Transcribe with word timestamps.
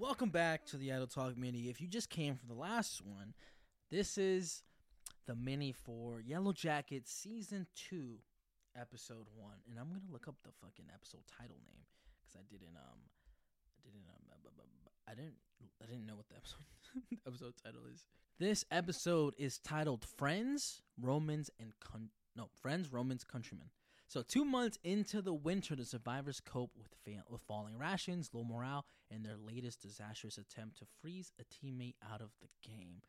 Welcome 0.00 0.30
back 0.30 0.64
to 0.66 0.76
the 0.76 0.92
Idle 0.92 1.08
Talk 1.08 1.36
Mini. 1.36 1.68
If 1.68 1.80
you 1.80 1.88
just 1.88 2.08
came 2.08 2.36
from 2.36 2.48
the 2.48 2.54
last 2.54 3.04
one, 3.04 3.34
this 3.90 4.16
is 4.16 4.62
the 5.26 5.34
mini 5.34 5.72
for 5.72 6.20
Yellow 6.20 6.52
Jacket 6.52 7.08
Season 7.08 7.66
2, 7.90 8.14
Episode 8.80 9.26
1. 9.34 9.50
And 9.68 9.76
I'm 9.76 9.88
going 9.88 10.00
to 10.00 10.12
look 10.12 10.28
up 10.28 10.36
the 10.44 10.52
fucking 10.62 10.84
episode 10.94 11.22
title 11.26 11.56
name 11.66 11.82
because 12.20 12.36
I 12.36 12.44
didn't, 12.48 12.76
um, 12.76 13.00
I 13.76 13.90
didn't, 13.90 14.04
um, 14.08 14.22
I 15.08 15.14
didn't, 15.16 15.34
I 15.82 15.86
didn't 15.86 16.06
know 16.06 16.14
what 16.14 16.28
the 16.28 16.36
episode, 16.36 16.62
episode 17.26 17.54
title 17.60 17.82
is. 17.92 18.04
This 18.38 18.64
episode 18.70 19.34
is 19.36 19.58
titled 19.58 20.04
Friends, 20.04 20.80
Romans, 21.02 21.50
and 21.58 21.72
Con- 21.80 22.10
no, 22.36 22.50
Friends, 22.62 22.92
Romans, 22.92 23.24
Countrymen. 23.24 23.66
So, 24.08 24.22
two 24.22 24.46
months 24.46 24.78
into 24.82 25.20
the 25.20 25.34
winter, 25.34 25.76
the 25.76 25.84
survivors 25.84 26.40
cope 26.40 26.70
with, 26.78 26.94
fa- 27.04 27.24
with 27.28 27.42
falling 27.42 27.76
rations, 27.76 28.30
low 28.32 28.42
morale, 28.42 28.86
and 29.10 29.22
their 29.22 29.36
latest 29.36 29.82
disastrous 29.82 30.38
attempt 30.38 30.78
to 30.78 30.86
freeze 31.02 31.30
a 31.38 31.44
teammate 31.44 31.96
out 32.10 32.22
of 32.22 32.30
the 32.40 32.48
game. 32.66 33.02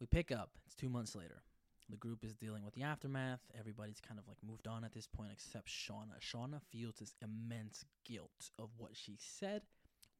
We 0.00 0.06
pick 0.06 0.32
up. 0.32 0.52
It's 0.64 0.74
two 0.74 0.88
months 0.88 1.14
later. 1.14 1.42
The 1.90 1.98
group 1.98 2.24
is 2.24 2.34
dealing 2.34 2.64
with 2.64 2.74
the 2.74 2.84
aftermath. 2.84 3.40
Everybody's 3.58 4.00
kind 4.00 4.18
of 4.18 4.26
like 4.26 4.38
moved 4.42 4.66
on 4.66 4.82
at 4.82 4.92
this 4.92 5.06
point, 5.06 5.30
except 5.30 5.68
Shauna. 5.68 6.18
Shauna 6.20 6.62
feels 6.70 6.96
this 6.96 7.14
immense 7.22 7.84
guilt 8.02 8.50
of 8.58 8.70
what 8.78 8.92
she 8.96 9.18
said, 9.20 9.62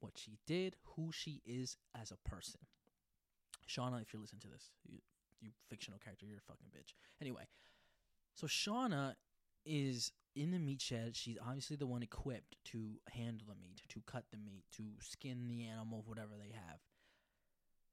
what 0.00 0.12
she 0.16 0.36
did, 0.46 0.76
who 0.96 1.10
she 1.12 1.40
is 1.46 1.78
as 1.98 2.12
a 2.12 2.28
person. 2.28 2.60
Shauna, 3.66 4.02
if 4.02 4.12
you're 4.12 4.20
listening 4.20 4.42
to 4.42 4.48
this, 4.48 4.70
you, 4.86 4.98
you 5.40 5.50
fictional 5.70 5.98
character, 5.98 6.26
you're 6.26 6.38
a 6.38 6.40
fucking 6.40 6.68
bitch. 6.76 6.92
Anyway, 7.20 7.48
so 8.34 8.46
Shauna 8.46 9.14
is 9.66 10.12
in 10.34 10.50
the 10.50 10.58
meat 10.58 10.80
shed. 10.80 11.16
She's 11.16 11.38
obviously 11.44 11.76
the 11.76 11.86
one 11.86 12.02
equipped 12.02 12.56
to 12.66 13.00
handle 13.10 13.48
the 13.48 13.54
meat, 13.54 13.82
to 13.88 14.00
cut 14.06 14.24
the 14.30 14.38
meat, 14.38 14.64
to 14.76 14.84
skin 15.00 15.48
the 15.48 15.64
animal, 15.64 16.04
whatever 16.06 16.32
they 16.38 16.52
have. 16.54 16.78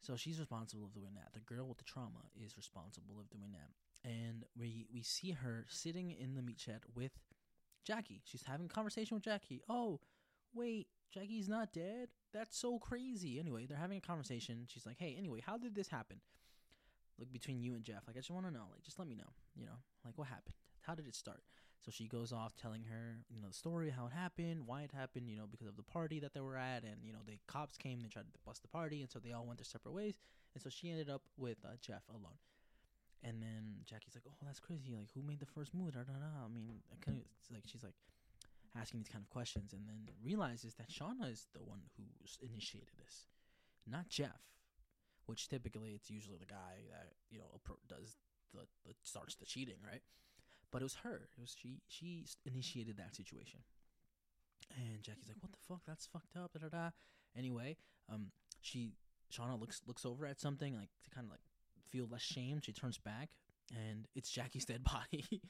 So 0.02 0.18
she's 0.18 0.40
responsible 0.40 0.84
of 0.84 0.94
doing 0.94 1.16
that. 1.16 1.34
The 1.34 1.40
girl 1.40 1.68
with 1.68 1.78
the 1.78 1.86
trauma 1.86 2.28
is 2.36 2.58
responsible 2.58 3.20
of 3.20 3.30
doing 3.30 3.54
that. 3.54 4.10
And 4.10 4.44
we 4.60 4.86
we 4.94 5.02
see 5.02 5.32
her 5.32 5.66
sitting 5.70 6.12
in 6.12 6.36
the 6.36 6.42
meat 6.42 6.60
shed 6.60 6.82
with 6.94 7.14
Jackie. 7.86 8.22
She's 8.26 8.44
having 8.44 8.66
a 8.66 8.70
conversation 8.70 9.16
with 9.16 9.24
Jackie. 9.24 9.62
Oh, 9.70 10.02
wait, 10.54 10.88
Jackie's 11.14 11.48
not 11.48 11.72
dead? 11.72 12.10
That's 12.34 12.58
so 12.58 12.80
crazy. 12.80 13.40
Anyway, 13.40 13.66
they're 13.66 13.78
having 13.78 13.98
a 13.98 14.02
conversation. 14.02 14.66
She's 14.68 14.86
like, 14.86 14.98
"Hey, 15.00 15.16
anyway, 15.18 15.42
how 15.46 15.58
did 15.58 15.76
this 15.76 15.88
happen?" 15.88 16.20
Like 17.20 17.32
between 17.32 17.62
you 17.62 17.76
and 17.76 17.84
Jeff. 17.84 18.04
Like 18.08 18.18
I 18.18 18.20
just 18.20 18.32
want 18.32 18.46
to 18.46 18.52
know. 18.52 18.66
Like 18.72 18.84
just 18.84 19.00
let 19.00 19.08
me 19.08 19.16
know, 19.16 19.34
you 19.56 19.66
know? 19.66 19.80
Like 20.04 20.18
what 20.18 20.28
happened? 20.28 20.56
How 20.82 20.96
did 20.96 21.08
it 21.08 21.16
start? 21.16 21.44
So 21.84 21.92
she 21.92 22.08
goes 22.08 22.32
off 22.32 22.56
telling 22.56 22.84
her, 22.84 23.18
you 23.30 23.42
know, 23.42 23.50
the 23.50 23.54
story, 23.54 23.90
how 23.90 24.06
it 24.08 24.14
happened, 24.14 24.66
why 24.66 24.84
it 24.84 24.92
happened, 24.96 25.30
you 25.30 25.36
know, 25.36 25.48
because 25.52 25.68
of 25.68 25.76
the 25.76 25.84
party 25.84 26.20
that 26.22 26.34
they 26.34 26.40
were 26.40 26.56
at, 26.56 26.84
and 26.84 27.04
you 27.04 27.12
know, 27.12 27.20
the 27.26 27.38
cops 27.46 27.78
came, 27.78 28.00
they 28.00 28.08
tried 28.08 28.24
to 28.32 28.40
bust 28.46 28.62
the 28.62 28.70
party, 28.70 29.02
and 29.02 29.12
so 29.12 29.20
they 29.20 29.34
all 29.34 29.46
went 29.46 29.60
their 29.60 29.66
separate 29.66 29.92
ways, 29.92 30.16
and 30.54 30.64
so 30.64 30.70
she 30.70 30.90
ended 30.90 31.10
up 31.10 31.24
with 31.38 31.58
uh, 31.66 31.76
Jeff 31.82 32.04
alone. 32.10 32.40
And 33.22 33.42
then 33.42 33.84
Jackie's 33.86 34.16
like, 34.16 34.24
"Oh, 34.28 34.36
that's 34.46 34.60
crazy! 34.60 34.96
Like, 34.96 35.08
who 35.14 35.22
made 35.22 35.40
the 35.40 35.46
first 35.46 35.74
move?" 35.74 35.94
Da, 35.94 36.04
da, 36.04 36.12
da. 36.12 36.44
I 36.44 36.50
mean, 36.50 36.84
I 36.92 36.96
kind 37.04 37.20
of 37.20 37.24
like 37.54 37.64
she's 37.66 37.84
like 37.84 37.96
asking 38.80 39.00
these 39.00 39.08
kind 39.08 39.24
of 39.24 39.30
questions, 39.30 39.72
and 39.72 39.88
then 39.88 40.08
realizes 40.24 40.76
that 40.76 40.90
Shauna 40.90 41.32
is 41.32 41.48
the 41.54 41.64
one 41.64 41.80
who 41.96 42.04
initiated 42.42 42.92
this, 43.00 43.28
not 43.88 44.10
Jeff. 44.10 44.40
Which 45.26 45.48
typically 45.48 45.92
it's 45.92 46.10
usually 46.10 46.38
the 46.38 46.46
guy 46.46 46.84
that 46.90 47.14
you 47.30 47.40
know 47.40 47.62
does 47.88 48.18
the, 48.54 48.62
the 48.86 48.94
starts 49.04 49.36
the 49.36 49.46
cheating, 49.46 49.78
right? 49.86 50.02
But 50.72 50.82
it 50.82 50.86
was 50.86 50.96
her. 51.04 51.30
It 51.38 51.42
was 51.42 51.56
she. 51.58 51.82
She 51.88 52.26
initiated 52.46 52.98
that 52.98 53.16
situation. 53.16 53.60
And 54.76 55.04
Jackie's 55.04 55.28
like, 55.28 55.42
"What 55.42 55.52
the 55.52 55.60
fuck? 55.68 55.82
That's 55.88 56.08
fucked 56.08 56.36
up." 56.36 56.54
Da 56.54 56.60
da 56.60 56.70
da. 56.70 56.90
Anyway, 57.38 57.78
um, 58.12 58.32
she 58.62 58.94
Shauna 59.32 59.60
looks 59.60 59.82
looks 59.88 60.06
over 60.06 60.26
at 60.26 60.40
something 60.40 60.76
like 60.76 60.90
to 61.04 61.10
kind 61.10 61.26
of 61.26 61.32
like 61.32 61.42
feel 61.90 62.08
less 62.10 62.22
shame. 62.22 62.60
She 62.62 62.74
turns 62.74 62.98
back, 62.98 63.30
and 63.72 64.08
it's 64.16 64.30
Jackie's 64.30 64.66
dead 64.66 64.84
body. 65.12 65.42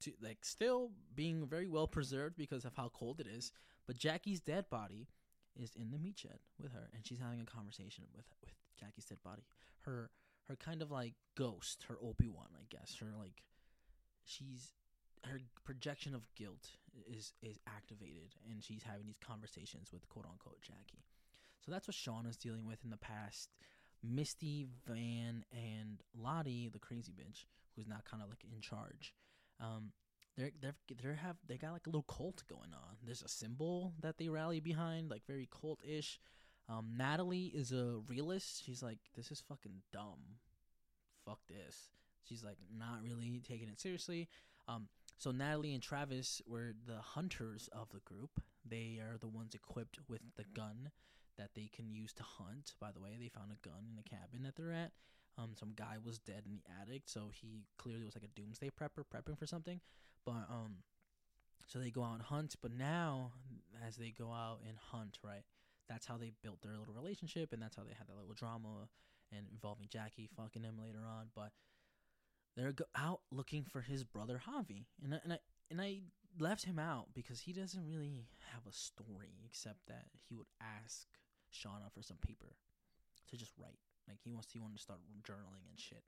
to 0.00 0.12
like 0.22 0.44
still 0.44 0.90
being 1.14 1.46
very 1.46 1.66
well 1.66 1.86
preserved 1.86 2.36
because 2.36 2.64
of 2.66 2.74
how 2.76 2.90
cold 2.92 3.18
it 3.20 3.26
is, 3.26 3.50
but 3.86 3.96
Jackie's 3.96 4.40
dead 4.40 4.66
body 4.70 5.08
is 5.58 5.72
in 5.74 5.90
the 5.90 5.98
meat 5.98 6.18
shed 6.18 6.38
with 6.60 6.72
her, 6.72 6.90
and 6.94 7.06
she's 7.06 7.18
having 7.18 7.40
a 7.40 7.46
conversation 7.46 8.04
with 8.14 8.26
with 8.42 8.52
Jackie's 8.78 9.06
dead 9.06 9.18
body. 9.24 9.42
Her 9.82 10.10
her 10.48 10.56
kind 10.56 10.82
of 10.82 10.90
like 10.90 11.14
ghost, 11.36 11.84
her 11.88 11.96
Obi 12.02 12.28
Wan, 12.28 12.48
I 12.54 12.64
guess. 12.68 12.96
Her 13.00 13.12
like 13.18 13.42
she's 14.24 14.72
her 15.24 15.40
projection 15.64 16.14
of 16.14 16.22
guilt 16.34 16.70
is 17.10 17.32
is 17.42 17.58
activated, 17.66 18.34
and 18.50 18.62
she's 18.62 18.82
having 18.82 19.06
these 19.06 19.18
conversations 19.24 19.92
with 19.92 20.08
quote 20.08 20.26
unquote 20.30 20.60
Jackie. 20.62 21.04
So 21.64 21.72
that's 21.72 21.88
what 21.88 21.94
Sean 21.94 22.26
is 22.26 22.36
dealing 22.36 22.66
with 22.66 22.84
in 22.84 22.90
the 22.90 22.96
past. 22.96 23.50
Misty, 24.02 24.66
Van, 24.86 25.44
and 25.50 26.00
Lottie, 26.16 26.68
the 26.68 26.78
crazy 26.78 27.12
bitch, 27.12 27.46
who's 27.74 27.88
now 27.88 28.00
kind 28.08 28.22
of 28.22 28.28
like 28.28 28.44
in 28.44 28.60
charge. 28.60 29.14
Um, 29.58 29.92
they're 30.36 30.52
they're 30.60 30.74
they 30.88 31.16
have 31.16 31.36
they 31.46 31.56
got 31.56 31.72
like 31.72 31.86
a 31.86 31.90
little 31.90 32.02
cult 32.02 32.42
going 32.48 32.72
on. 32.74 32.96
There's 33.02 33.22
a 33.22 33.28
symbol 33.28 33.94
that 34.00 34.18
they 34.18 34.28
rally 34.28 34.60
behind, 34.60 35.10
like 35.10 35.26
very 35.26 35.48
cult-ish. 35.50 36.20
Um, 36.68 36.94
Natalie 36.96 37.52
is 37.54 37.72
a 37.72 38.00
realist. 38.08 38.64
She's 38.64 38.82
like, 38.82 38.98
this 39.14 39.30
is 39.30 39.42
fucking 39.48 39.82
dumb. 39.92 40.38
Fuck 41.24 41.38
this. 41.48 41.90
She's 42.24 42.42
like 42.42 42.58
not 42.76 43.02
really 43.02 43.40
taking 43.46 43.68
it 43.68 43.80
seriously. 43.80 44.28
Um, 44.68 44.88
so 45.16 45.30
Natalie 45.30 45.74
and 45.74 45.82
Travis 45.82 46.42
were 46.46 46.72
the 46.86 46.98
hunters 46.98 47.68
of 47.72 47.88
the 47.90 48.00
group. 48.00 48.42
They 48.68 48.98
are 49.00 49.16
the 49.18 49.28
ones 49.28 49.54
equipped 49.54 49.98
with 50.08 50.20
the 50.36 50.44
gun 50.54 50.90
that 51.38 51.50
they 51.54 51.70
can 51.74 51.90
use 51.90 52.12
to 52.14 52.22
hunt. 52.22 52.74
By 52.80 52.90
the 52.92 53.00
way, 53.00 53.16
they 53.18 53.28
found 53.28 53.52
a 53.52 53.68
gun 53.68 53.86
in 53.88 53.96
the 53.96 54.02
cabin 54.02 54.42
that 54.42 54.56
they're 54.56 54.72
at. 54.72 54.92
Um, 55.38 55.50
some 55.58 55.72
guy 55.76 55.96
was 56.02 56.18
dead 56.18 56.42
in 56.46 56.52
the 56.52 56.62
attic, 56.80 57.02
so 57.06 57.30
he 57.32 57.66
clearly 57.76 58.04
was 58.04 58.16
like 58.16 58.24
a 58.24 58.40
doomsday 58.40 58.70
prepper, 58.70 59.04
prepping 59.04 59.38
for 59.38 59.46
something. 59.46 59.80
But 60.24 60.48
um, 60.50 60.76
so 61.66 61.78
they 61.78 61.90
go 61.90 62.02
out 62.02 62.14
and 62.14 62.22
hunt. 62.22 62.56
But 62.60 62.72
now, 62.72 63.32
as 63.86 63.96
they 63.96 64.10
go 64.10 64.32
out 64.32 64.60
and 64.66 64.76
hunt, 64.90 65.18
right, 65.22 65.44
that's 65.88 66.06
how 66.06 66.16
they 66.16 66.32
built 66.42 66.62
their 66.62 66.76
little 66.76 66.94
relationship, 66.94 67.52
and 67.52 67.62
that's 67.62 67.76
how 67.76 67.82
they 67.82 67.94
had 67.96 68.08
that 68.08 68.16
little 68.16 68.34
drama 68.34 68.88
and 69.32 69.46
involving 69.52 69.86
Jackie 69.90 70.28
fucking 70.36 70.62
him 70.62 70.78
later 70.80 71.00
on. 71.06 71.28
But 71.34 71.52
they're 72.56 72.74
out 72.96 73.20
looking 73.30 73.64
for 73.64 73.82
his 73.82 74.04
brother 74.04 74.40
Javi, 74.48 74.86
and 75.02 75.14
I, 75.14 75.20
and 75.24 75.32
I 75.32 75.38
and 75.70 75.80
I 75.80 76.00
left 76.38 76.64
him 76.64 76.78
out 76.78 77.08
because 77.14 77.40
he 77.40 77.52
doesn't 77.52 77.86
really 77.86 78.26
have 78.52 78.66
a 78.68 78.72
story 78.72 79.40
except 79.44 79.86
that 79.88 80.06
he 80.12 80.34
would 80.34 80.46
ask 80.60 81.06
Shauna 81.52 81.92
for 81.92 82.02
some 82.02 82.18
paper 82.18 82.56
to 83.30 83.36
just 83.36 83.52
write. 83.58 83.80
Like 84.08 84.18
he 84.22 84.32
wants 84.32 84.48
he 84.52 84.58
wanted 84.58 84.76
to 84.76 84.82
start 84.82 85.00
journaling 85.22 85.68
and 85.68 85.78
shit. 85.78 86.04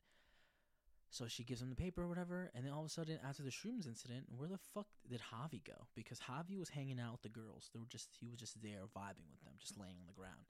So 1.11 1.27
she 1.27 1.43
gives 1.43 1.63
him 1.63 1.71
the 1.71 1.77
paper 1.77 2.03
or 2.03 2.09
whatever, 2.09 2.51
and 2.55 2.65
then 2.65 2.73
all 2.73 2.81
of 2.81 2.87
a 2.87 2.91
sudden, 2.91 3.19
after 3.27 3.43
the 3.43 3.51
shrooms 3.51 3.87
incident, 3.87 4.27
where 4.37 4.49
the 4.49 4.59
fuck 4.59 4.87
did 5.09 5.21
Javi 5.33 5.65
go? 5.65 5.87
Because 5.95 6.21
Javi 6.21 6.59
was 6.59 6.69
hanging 6.69 7.01
out 7.01 7.13
with 7.13 7.23
the 7.23 7.31
girls. 7.31 7.71
They 7.73 7.79
were 7.79 7.87
just 7.87 8.11
he 8.21 8.29
was 8.29 8.39
just 8.39 8.61
there 8.63 8.83
vibing 8.95 9.31
with 9.31 9.43
them, 9.43 9.55
just 9.59 9.79
laying 9.79 9.97
on 10.01 10.07
the 10.07 10.13
ground. 10.13 10.45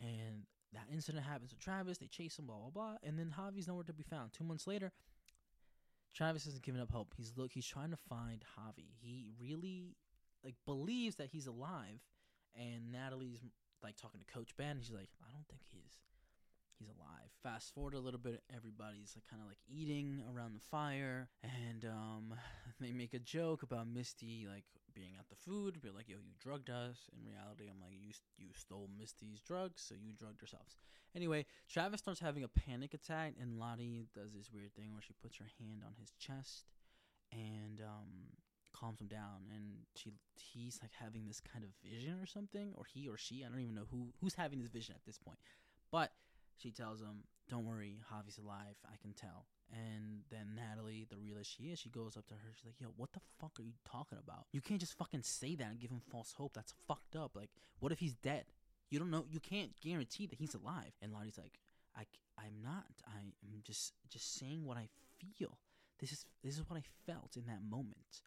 And 0.00 0.44
that 0.74 0.92
incident 0.92 1.24
happens 1.24 1.50
with 1.50 1.60
Travis. 1.60 1.96
They 1.96 2.08
chase 2.08 2.38
him, 2.38 2.46
blah 2.46 2.58
blah 2.58 2.70
blah, 2.70 2.96
and 3.02 3.18
then 3.18 3.34
Javi's 3.38 3.68
nowhere 3.68 3.84
to 3.84 3.92
be 3.94 4.02
found. 4.02 4.34
Two 4.34 4.44
months 4.44 4.66
later, 4.66 4.92
Travis 6.14 6.44
hasn't 6.44 6.62
given 6.62 6.80
up 6.80 6.90
hope. 6.90 7.14
He's 7.16 7.32
look. 7.36 7.52
He's 7.52 7.66
trying 7.66 7.90
to 7.90 7.96
find 7.96 8.44
Javi. 8.58 8.90
He 9.00 9.30
really 9.40 9.96
like 10.44 10.56
believes 10.66 11.16
that 11.16 11.28
he's 11.28 11.46
alive, 11.46 12.00
and 12.54 12.92
Natalie's 12.92 13.40
like 13.82 13.96
talking 13.96 14.20
to 14.20 14.26
Coach 14.26 14.54
Ben. 14.58 14.78
She's 14.80 14.92
like, 14.92 15.10
I 15.26 15.32
don't 15.32 15.46
think 15.48 15.62
he's 15.70 15.96
he's 16.78 16.88
alive. 16.88 17.30
Fast 17.42 17.74
forward 17.74 17.94
a 17.94 17.98
little 17.98 18.20
bit, 18.20 18.42
everybody's 18.54 19.14
like 19.16 19.24
kind 19.28 19.42
of 19.42 19.48
like 19.48 19.58
eating 19.68 20.22
around 20.32 20.54
the 20.54 20.60
fire, 20.60 21.28
and 21.42 21.84
um, 21.84 22.34
they 22.80 22.92
make 22.92 23.14
a 23.14 23.18
joke 23.18 23.62
about 23.62 23.86
Misty 23.88 24.46
like 24.48 24.64
being 24.94 25.14
at 25.18 25.28
the 25.28 25.36
food. 25.36 25.80
Be 25.80 25.90
like, 25.90 26.08
"Yo, 26.08 26.16
you 26.16 26.34
drugged 26.38 26.70
us." 26.70 27.08
In 27.12 27.24
reality, 27.24 27.64
I'm 27.68 27.80
like, 27.80 27.94
"You 28.00 28.12
you 28.38 28.48
stole 28.54 28.90
Misty's 28.98 29.40
drugs, 29.40 29.82
so 29.82 29.94
you 29.94 30.12
drugged 30.12 30.40
yourselves." 30.42 30.76
Anyway, 31.14 31.46
Travis 31.68 32.00
starts 32.00 32.20
having 32.20 32.44
a 32.44 32.48
panic 32.48 32.92
attack, 32.94 33.34
and 33.40 33.58
Lottie 33.58 34.06
does 34.14 34.32
this 34.32 34.50
weird 34.52 34.74
thing 34.74 34.92
where 34.92 35.02
she 35.02 35.14
puts 35.22 35.36
her 35.38 35.48
hand 35.58 35.82
on 35.84 35.94
his 35.98 36.12
chest 36.18 36.66
and 37.32 37.80
um 37.80 38.30
calms 38.72 39.00
him 39.00 39.06
down 39.06 39.48
and 39.54 39.64
she 39.94 40.12
he's 40.36 40.78
like 40.82 40.92
having 41.00 41.26
this 41.26 41.40
kind 41.40 41.64
of 41.64 41.70
vision 41.82 42.18
or 42.20 42.26
something 42.26 42.72
or 42.76 42.84
he 42.84 43.08
or 43.08 43.16
she 43.16 43.42
I 43.42 43.48
don't 43.48 43.60
even 43.60 43.74
know 43.74 43.86
who 43.90 44.08
who's 44.20 44.34
having 44.34 44.58
this 44.58 44.68
vision 44.68 44.94
at 44.94 45.04
this 45.06 45.18
point 45.18 45.38
but 45.90 46.12
she 46.56 46.70
tells 46.70 47.00
him, 47.00 47.24
"Don't 47.48 47.66
worry, 47.66 48.00
Javi's 48.12 48.38
alive. 48.38 48.76
I 48.86 48.96
can 49.00 49.12
tell." 49.12 49.46
And 49.72 50.22
then 50.30 50.54
Natalie, 50.54 51.06
the 51.08 51.16
realist 51.16 51.56
she 51.56 51.64
is, 51.64 51.78
she 51.78 51.90
goes 51.90 52.16
up 52.16 52.26
to 52.28 52.34
her. 52.34 52.54
She's 52.54 52.66
like, 52.66 52.80
"Yo, 52.80 52.88
what 52.96 53.12
the 53.12 53.20
fuck 53.40 53.58
are 53.58 53.62
you 53.62 53.74
talking 53.84 54.18
about? 54.18 54.46
You 54.52 54.60
can't 54.60 54.80
just 54.80 54.96
fucking 54.96 55.22
say 55.22 55.54
that 55.56 55.70
and 55.70 55.80
give 55.80 55.90
him 55.90 56.00
false 56.10 56.32
hope. 56.32 56.52
That's 56.54 56.74
fucked 56.86 57.16
up. 57.16 57.34
Like, 57.34 57.50
what 57.80 57.92
if 57.92 57.98
he's 57.98 58.14
dead? 58.14 58.46
You 58.90 58.98
don't 58.98 59.10
know. 59.10 59.26
You 59.28 59.40
can't 59.40 59.72
guarantee 59.80 60.26
that 60.26 60.38
he's 60.38 60.54
alive." 60.54 60.92
And 61.02 61.12
Lottie's 61.12 61.38
like, 61.38 61.58
"I, 61.96 62.06
I'm 62.38 62.62
not. 62.62 62.86
I 63.06 63.18
am 63.20 63.62
just, 63.62 63.92
just 64.08 64.36
saying 64.38 64.64
what 64.64 64.76
I 64.76 64.88
feel. 65.18 65.58
This 65.98 66.12
is, 66.12 66.26
this 66.44 66.58
is 66.58 66.68
what 66.68 66.78
I 66.78 66.82
felt 67.06 67.36
in 67.36 67.46
that 67.46 67.62
moment." 67.62 68.22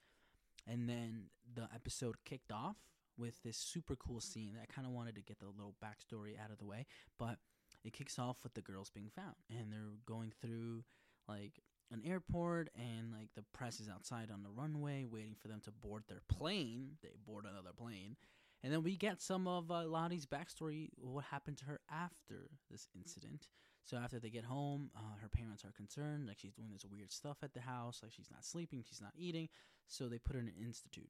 And 0.67 0.87
then 0.87 1.29
the 1.55 1.67
episode 1.73 2.17
kicked 2.25 2.51
off 2.51 2.77
with 3.17 3.41
this 3.43 3.57
super 3.57 3.95
cool 3.95 4.19
scene 4.19 4.53
that 4.53 4.61
I 4.61 4.73
kind 4.73 4.87
of 4.87 4.93
wanted 4.93 5.15
to 5.15 5.21
get 5.21 5.39
the 5.39 5.47
little 5.47 5.75
backstory 5.83 6.39
out 6.41 6.51
of 6.51 6.57
the 6.57 6.65
way, 6.65 6.85
but 7.17 7.37
it 7.83 7.93
kicks 7.93 8.19
off 8.19 8.37
with 8.43 8.53
the 8.53 8.61
girls 8.61 8.89
being 8.89 9.09
found 9.09 9.35
and 9.49 9.71
they're 9.71 9.97
going 10.05 10.31
through 10.41 10.83
like 11.27 11.61
an 11.91 12.01
airport 12.05 12.69
and 12.75 13.11
like 13.11 13.29
the 13.35 13.43
press 13.53 13.79
is 13.79 13.89
outside 13.89 14.29
on 14.31 14.43
the 14.43 14.49
runway 14.49 15.05
waiting 15.05 15.35
for 15.39 15.47
them 15.47 15.61
to 15.63 15.71
board 15.71 16.03
their 16.07 16.21
plane. 16.27 16.97
They 17.01 17.09
board 17.25 17.45
another 17.45 17.71
plane. 17.75 18.15
And 18.63 18.73
then 18.73 18.83
we 18.83 18.97
get 18.97 19.21
some 19.21 19.47
of 19.47 19.71
uh, 19.71 19.85
Lottie's 19.85 20.25
backstory, 20.25 20.89
what 20.97 21.25
happened 21.25 21.57
to 21.59 21.65
her 21.65 21.79
after 21.89 22.49
this 22.69 22.87
incident. 22.93 23.47
So 23.85 23.97
after 23.97 24.19
they 24.19 24.29
get 24.29 24.43
home, 24.43 24.91
uh, 24.95 25.17
her 25.21 25.29
parents 25.29 25.63
are 25.63 25.71
concerned, 25.71 26.27
like 26.27 26.39
she's 26.39 26.53
doing 26.53 26.71
this 26.71 26.85
weird 26.85 27.11
stuff 27.11 27.37
at 27.41 27.53
the 27.53 27.61
house, 27.61 28.01
like 28.03 28.11
she's 28.11 28.29
not 28.29 28.45
sleeping, 28.45 28.83
she's 28.87 29.01
not 29.01 29.13
eating. 29.15 29.47
So 29.87 30.07
they 30.07 30.19
put 30.19 30.35
her 30.35 30.41
in 30.41 30.47
an 30.47 30.63
institute, 30.63 31.09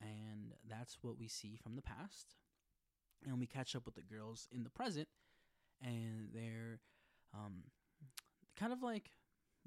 and 0.00 0.52
that's 0.68 0.98
what 1.00 1.18
we 1.18 1.28
see 1.28 1.56
from 1.56 1.76
the 1.76 1.82
past. 1.82 2.34
And 3.24 3.40
we 3.40 3.46
catch 3.46 3.74
up 3.74 3.86
with 3.86 3.94
the 3.94 4.02
girls 4.02 4.48
in 4.52 4.64
the 4.64 4.70
present, 4.70 5.08
and 5.82 6.28
they're 6.32 6.80
um, 7.34 7.64
kind 8.58 8.72
of 8.72 8.82
like 8.82 9.10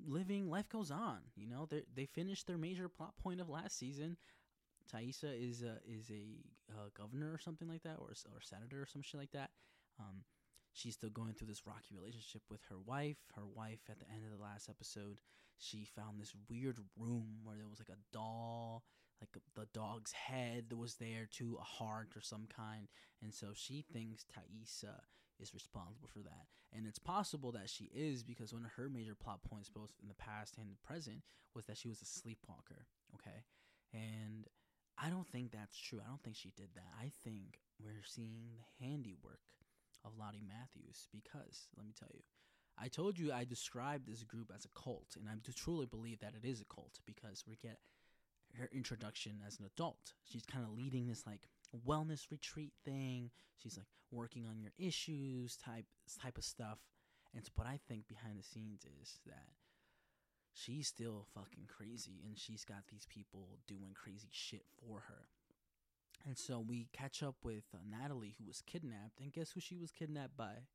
living 0.06 0.50
life 0.50 0.70
goes 0.70 0.92
on. 0.92 1.20
You 1.36 1.48
know, 1.48 1.68
they 1.70 1.84
they 1.96 2.06
finished 2.06 2.48
their 2.48 2.58
major 2.58 2.90
plot 2.90 3.14
point 3.22 3.42
of 3.42 3.50
last 3.50 3.78
season. 3.78 4.18
Taissa 4.94 5.32
is 5.36 5.64
a 5.64 5.78
is 5.86 6.10
a 6.10 6.40
uh, 6.72 6.90
governor 6.98 7.32
or 7.34 7.40
something 7.40 7.68
like 7.68 7.84
that, 7.84 7.98
or 8.00 8.10
or 8.34 8.42
senator 8.42 8.82
or 8.82 8.86
some 8.86 9.02
shit 9.02 9.20
like 9.20 9.32
that. 9.32 9.52
Um, 10.00 10.24
she's 10.74 10.94
still 10.94 11.10
going 11.10 11.34
through 11.34 11.48
this 11.48 11.66
rocky 11.66 11.96
relationship 11.96 12.44
with 12.50 12.62
her 12.70 12.78
wife. 12.86 13.18
Her 13.36 13.46
wife, 13.46 13.80
at 13.90 14.00
the 14.00 14.10
end 14.14 14.24
of 14.24 14.38
the 14.38 14.44
last 14.44 14.70
episode, 14.70 15.18
she 15.58 15.86
found 15.86 16.20
this 16.20 16.34
weird 16.50 16.78
room 16.98 17.40
where 17.44 17.58
there 17.58 17.68
was 17.68 17.80
like 17.80 17.90
a 17.90 18.02
doll, 18.14 18.84
like 19.20 19.36
a, 19.36 19.60
the 19.60 19.68
dog's 19.74 20.12
head 20.12 20.66
that 20.70 20.78
was 20.78 20.96
there 20.96 21.28
too, 21.30 21.58
a 21.60 21.64
heart 21.64 22.10
or 22.16 22.22
some 22.22 22.48
kind, 22.56 22.88
and 23.22 23.34
so 23.34 23.48
she 23.54 23.84
thinks 23.92 24.24
Taissa 24.24 25.02
is 25.40 25.54
responsible 25.54 26.08
for 26.08 26.20
that. 26.20 26.48
And 26.76 26.86
it's 26.86 27.00
possible 27.00 27.52
that 27.54 27.70
she 27.70 27.86
is 27.94 28.24
because 28.24 28.54
one 28.54 28.66
of 28.66 28.72
her 28.72 28.90
major 28.90 29.16
plot 29.16 29.40
points, 29.44 29.70
both 29.70 29.92
in 30.02 30.08
the 30.08 30.16
past 30.16 30.58
and 30.58 30.70
the 30.70 30.88
present, 30.88 31.22
was 31.56 31.66
that 31.66 31.78
she 31.78 31.88
was 31.88 32.02
a 32.02 32.06
sleepwalker. 32.06 32.86
Okay, 33.16 33.44
and 33.94 34.48
I 34.98 35.10
don't 35.10 35.28
think 35.28 35.52
that's 35.52 35.78
true. 35.78 36.00
I 36.04 36.10
don't 36.10 36.22
think 36.22 36.36
she 36.36 36.54
did 36.56 36.70
that. 36.76 36.92
I 37.00 37.12
think 37.24 37.60
we're 37.80 38.04
seeing 38.06 38.58
the 38.58 38.86
handiwork 38.86 39.42
of 40.04 40.18
Lottie 40.18 40.46
Matthews 40.48 41.08
because 41.12 41.68
let 41.78 41.86
me 41.86 41.94
tell 41.98 42.10
you, 42.14 42.22
I 42.80 42.88
told 42.88 43.18
you 43.18 43.32
I 43.32 43.46
described 43.46 44.08
this 44.08 44.24
group 44.24 44.52
as 44.56 44.66
a 44.66 44.80
cult, 44.80 45.16
and 45.20 45.28
I 45.30 45.34
do 45.44 45.52
truly 45.52 45.86
believe 45.86 46.20
that 46.20 46.36
it 46.36 46.48
is 46.48 46.62
a 46.62 46.74
cult 46.74 47.00
because 47.06 47.44
we 47.48 47.56
get 47.56 47.80
her 48.58 48.70
introduction 48.72 49.42
as 49.46 49.60
an 49.60 49.66
adult. 49.66 50.14
She's 50.24 50.46
kind 50.46 50.64
of 50.64 50.72
leading 50.72 51.08
this 51.08 51.26
like 51.26 51.50
wellness 51.76 52.32
retreat 52.32 52.74
thing. 52.86 53.32
She's 53.62 53.78
like 53.78 53.88
working 54.12 54.46
on 54.48 54.60
your 54.60 54.72
issues 54.78 55.58
type 55.58 55.86
type 56.22 56.38
of 56.38 56.44
stuff. 56.44 56.80
And 57.36 57.46
so 57.46 57.52
what 57.56 57.68
I 57.68 57.80
think 57.88 58.08
behind 58.08 58.40
the 58.40 58.44
scenes 58.44 58.86
is 59.02 59.20
that 59.26 59.50
she's 60.54 60.88
still 60.88 61.28
fucking 61.34 61.68
crazy 61.68 62.22
and 62.26 62.38
she's 62.38 62.64
got 62.64 62.88
these 62.92 63.06
people 63.10 63.60
doing 63.68 63.94
crazy 63.94 64.30
shit 64.32 64.66
for 64.80 65.04
her. 65.08 65.28
And 66.26 66.38
so 66.38 66.60
we 66.60 66.88
catch 66.94 67.22
up 67.22 67.36
with 67.44 67.64
uh, 67.74 67.80
Natalie, 67.88 68.36
who 68.40 68.46
was 68.46 68.62
kidnapped, 68.66 69.20
and 69.22 69.32
guess 69.32 69.52
who 69.52 69.60
she 69.60 69.78
was 69.78 69.92
kidnapped 69.92 70.36
by? 70.36 70.66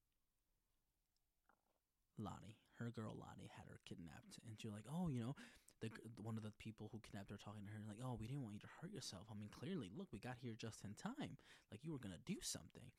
Lottie. 2.19 2.57
Her 2.79 2.91
girl 2.91 3.15
Lottie 3.19 3.51
had 3.57 3.67
her 3.69 3.81
kidnapped, 3.87 4.39
and 4.47 4.59
she's 4.59 4.73
like, 4.73 4.87
"Oh, 4.91 5.09
you 5.09 5.21
know, 5.21 5.37
the 5.83 5.91
one 6.17 6.39
of 6.39 6.43
the 6.43 6.53
people 6.59 6.89
who 6.91 7.01
kidnapped 7.01 7.31
her 7.31 7.37
talking 7.37 7.67
to 7.67 7.73
her 7.73 7.83
like, 7.87 7.99
"Oh, 8.03 8.17
we 8.19 8.27
didn't 8.27 8.43
want 8.43 8.55
you 8.55 8.61
to 8.61 8.75
hurt 8.81 8.93
yourself. 8.93 9.27
I 9.31 9.35
mean, 9.35 9.51
clearly, 9.51 9.91
look, 9.95 10.09
we 10.13 10.19
got 10.19 10.37
here 10.41 10.55
just 10.57 10.85
in 10.85 10.95
time. 10.95 11.37
Like 11.71 11.85
you 11.85 11.93
were 11.93 11.99
gonna 11.99 12.23
do 12.25 12.41
something." 12.41 12.91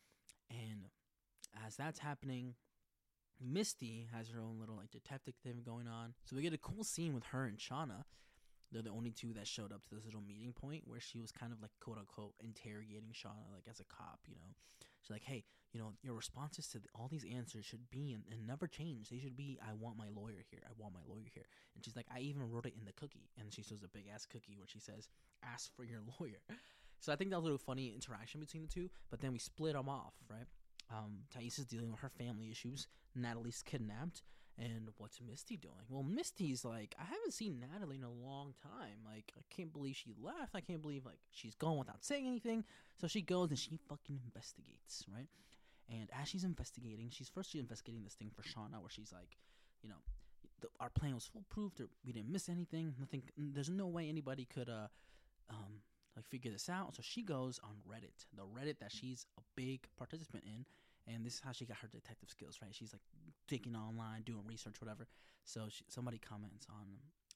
And 0.51 0.89
as 1.65 1.75
that's 1.75 1.99
happening, 1.99 2.55
Misty 3.39 4.07
has 4.13 4.29
her 4.29 4.39
own 4.39 4.59
little 4.59 4.75
like 4.75 4.91
detective 4.91 5.35
thing 5.43 5.63
going 5.65 5.87
on. 5.87 6.13
So 6.25 6.35
we 6.35 6.41
get 6.41 6.53
a 6.53 6.57
cool 6.57 6.83
scene 6.83 7.13
with 7.13 7.25
her 7.25 7.45
and 7.45 7.57
Shauna. 7.57 8.05
They're 8.71 8.81
the 8.81 8.89
only 8.89 9.11
two 9.11 9.33
that 9.33 9.47
showed 9.47 9.71
up 9.71 9.83
to 9.83 9.95
this 9.95 10.05
little 10.05 10.21
meeting 10.21 10.53
point 10.53 10.83
where 10.87 10.99
she 10.99 11.19
was 11.19 11.31
kind 11.31 11.53
of 11.53 11.61
like 11.61 11.71
quote 11.79 11.97
unquote 11.97 12.33
interrogating 12.43 13.13
Shauna 13.13 13.51
like 13.51 13.67
as 13.69 13.79
a 13.79 13.85
cop, 13.85 14.19
you 14.27 14.35
know. 14.35 14.55
She's 15.03 15.11
like, 15.11 15.23
hey, 15.23 15.43
you 15.73 15.79
know, 15.79 15.91
your 16.01 16.13
responses 16.13 16.67
to 16.69 16.79
all 16.95 17.07
these 17.07 17.25
answers 17.35 17.65
should 17.65 17.89
be 17.91 18.13
and, 18.13 18.23
and 18.31 18.47
never 18.47 18.67
change. 18.67 19.09
They 19.09 19.19
should 19.19 19.35
be, 19.35 19.59
I 19.61 19.73
want 19.73 19.97
my 19.97 20.07
lawyer 20.15 20.45
here. 20.49 20.61
I 20.65 20.71
want 20.77 20.93
my 20.93 21.01
lawyer 21.07 21.27
here. 21.33 21.45
And 21.75 21.83
she's 21.83 21.95
like, 21.95 22.05
I 22.13 22.19
even 22.19 22.49
wrote 22.49 22.65
it 22.65 22.75
in 22.77 22.85
the 22.85 22.93
cookie. 22.93 23.29
And 23.39 23.51
she 23.53 23.63
shows 23.63 23.83
a 23.83 23.87
big 23.87 24.05
ass 24.13 24.25
cookie 24.25 24.55
where 24.57 24.67
she 24.67 24.79
says, 24.79 25.09
ask 25.43 25.75
for 25.75 25.83
your 25.83 25.99
lawyer. 26.19 26.39
So 26.99 27.11
I 27.11 27.15
think 27.15 27.31
that 27.31 27.37
was 27.37 27.43
a 27.43 27.45
little 27.45 27.57
funny 27.57 27.91
interaction 27.93 28.39
between 28.39 28.63
the 28.63 28.69
two. 28.69 28.89
But 29.09 29.19
then 29.19 29.33
we 29.33 29.39
split 29.39 29.73
them 29.73 29.89
off, 29.89 30.13
right? 30.29 30.45
Um, 30.91 31.23
Thais 31.33 31.59
is 31.59 31.65
dealing 31.65 31.91
with 31.91 31.99
her 32.01 32.09
family 32.09 32.49
issues. 32.49 32.87
Natalie's 33.15 33.61
kidnapped. 33.61 34.21
And 34.57 34.89
what's 34.97 35.19
Misty 35.19 35.57
doing? 35.57 35.73
Well, 35.89 36.03
Misty's 36.03 36.63
like, 36.63 36.95
I 36.99 37.05
haven't 37.05 37.33
seen 37.33 37.59
Natalie 37.59 37.95
in 37.95 38.03
a 38.03 38.11
long 38.11 38.53
time. 38.61 39.01
Like, 39.03 39.33
I 39.35 39.41
can't 39.49 39.73
believe 39.73 39.95
she 39.95 40.13
left. 40.21 40.53
I 40.53 40.61
can't 40.61 40.81
believe 40.81 41.05
like 41.05 41.17
she's 41.31 41.55
gone 41.55 41.77
without 41.77 42.03
saying 42.05 42.27
anything. 42.27 42.63
So 43.01 43.07
she 43.07 43.21
goes 43.21 43.49
and 43.49 43.57
she 43.57 43.79
fucking 43.89 44.19
investigates, 44.23 45.05
right? 45.11 45.27
And 45.89 46.07
as 46.21 46.27
she's 46.27 46.43
investigating, 46.43 47.09
she's 47.09 47.29
first 47.29 47.51
she's 47.51 47.61
investigating 47.61 48.03
this 48.03 48.13
thing 48.13 48.31
for 48.35 48.43
Shauna, 48.43 48.79
where 48.79 48.89
she's 48.89 49.11
like, 49.11 49.37
you 49.81 49.89
know, 49.89 49.95
the, 50.61 50.67
our 50.79 50.89
plan 50.89 51.15
was 51.15 51.25
foolproof. 51.25 51.73
We 52.05 52.13
didn't 52.13 52.31
miss 52.31 52.47
anything. 52.47 52.93
Nothing. 52.99 53.23
There's 53.37 53.69
no 53.69 53.87
way 53.87 54.07
anybody 54.07 54.45
could 54.45 54.69
uh, 54.69 54.87
um, 55.49 55.81
like 56.15 56.25
figure 56.25 56.51
this 56.51 56.69
out. 56.69 56.95
So 56.95 57.01
she 57.03 57.23
goes 57.23 57.59
on 57.63 57.75
Reddit, 57.89 58.25
the 58.35 58.43
Reddit 58.43 58.79
that 58.79 58.91
she's 58.91 59.25
a 59.37 59.41
big 59.55 59.87
participant 59.97 60.43
in, 60.45 60.65
and 61.07 61.25
this 61.25 61.35
is 61.35 61.41
how 61.43 61.51
she 61.51 61.65
got 61.65 61.77
her 61.77 61.87
detective 61.87 62.29
skills, 62.29 62.59
right? 62.61 62.73
She's 62.73 62.93
like 62.93 63.01
digging 63.47 63.75
online, 63.75 64.21
doing 64.23 64.43
research, 64.45 64.75
whatever. 64.79 65.07
So 65.45 65.67
she, 65.69 65.83
somebody 65.89 66.17
comments 66.17 66.65
on 66.69 66.85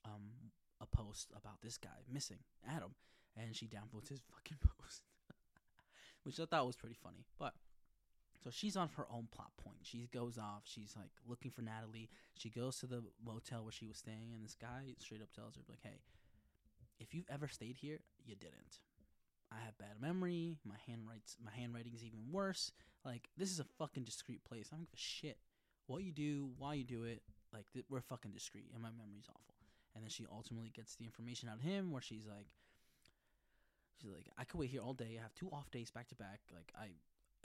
um, 0.06 0.52
a 0.82 0.86
post 0.86 1.32
about 1.36 1.62
this 1.62 1.78
guy 1.78 2.06
missing, 2.12 2.40
Adam, 2.68 2.96
and 3.36 3.56
she 3.56 3.68
downvotes 3.68 4.10
his 4.10 4.22
fucking 4.32 4.58
post, 4.80 5.02
which 6.24 6.40
I 6.40 6.46
thought 6.46 6.66
was 6.66 6.76
pretty 6.78 6.96
funny. 6.96 7.26
But 7.40 7.54
so 8.44 8.50
she's 8.52 8.78
on 8.78 8.90
her 8.96 9.06
own 9.12 9.28
plot 9.36 9.52
point. 9.62 9.80
She 9.84 10.08
goes 10.14 10.38
off. 10.38 10.62
She's 10.66 10.94
like 10.96 11.12
looking 11.28 11.52
for 11.52 11.62
Natalie. 11.62 12.10
She 12.38 12.50
goes 12.50 12.80
to 12.80 12.88
the 12.88 13.04
motel 13.26 13.64
where 13.64 13.72
she 13.72 13.88
was 13.88 13.98
staying, 13.98 14.32
and 14.34 14.44
this 14.44 14.56
guy 14.56 14.94
straight 15.00 15.22
up 15.22 15.34
tells 15.34 15.56
her 15.56 15.62
like, 15.68 15.82
"Hey, 15.84 16.00
if 17.00 17.14
you've 17.14 17.30
ever 17.30 17.48
stayed 17.48 17.78
here, 17.78 18.00
you 18.26 18.36
didn't. 18.36 18.80
I 19.52 19.64
have 19.66 19.78
bad 19.78 20.02
memory. 20.02 20.58
My 20.66 20.76
handwrites, 20.90 21.36
my 21.44 21.52
handwriting's 21.52 22.04
even 22.04 22.32
worse. 22.32 22.72
Like 23.06 23.30
this 23.38 23.52
is 23.52 23.60
a 23.60 23.66
fucking 23.78 24.04
discreet 24.04 24.44
place. 24.44 24.70
I 24.72 24.76
don't 24.76 24.86
give 24.86 24.94
a 24.94 24.98
shit 24.98 25.38
what 25.88 26.04
you 26.04 26.12
do, 26.12 26.50
why 26.58 26.76
you 26.76 26.84
do 26.84 27.04
it. 27.04 27.24
Like 27.54 27.66
th- 27.74 27.86
we're 27.90 28.02
fucking 28.02 28.32
discreet, 28.32 28.70
and 28.74 28.84
my 28.84 28.90
memory's 28.90 29.30
awful. 29.30 29.56
And 29.96 30.04
then 30.04 30.10
she 30.10 30.26
ultimately 30.32 30.70
gets 30.70 30.96
the 30.96 31.06
information 31.06 31.50
out 31.50 31.56
of 31.56 31.62
him, 31.62 31.92
where 31.92 32.02
she's 32.02 32.28
like, 32.28 32.48
she's 34.00 34.12
like, 34.12 34.28
I 34.38 34.44
could 34.44 34.60
wait 34.60 34.70
here 34.70 34.82
all 34.82 34.94
day. 34.94 35.18
I 35.18 35.24
have 35.24 35.34
two 35.34 35.50
off 35.52 35.72
days 35.72 35.90
back 35.90 36.10
to 36.10 36.16
back. 36.16 36.42
Like 36.54 36.72
I, 36.78 36.90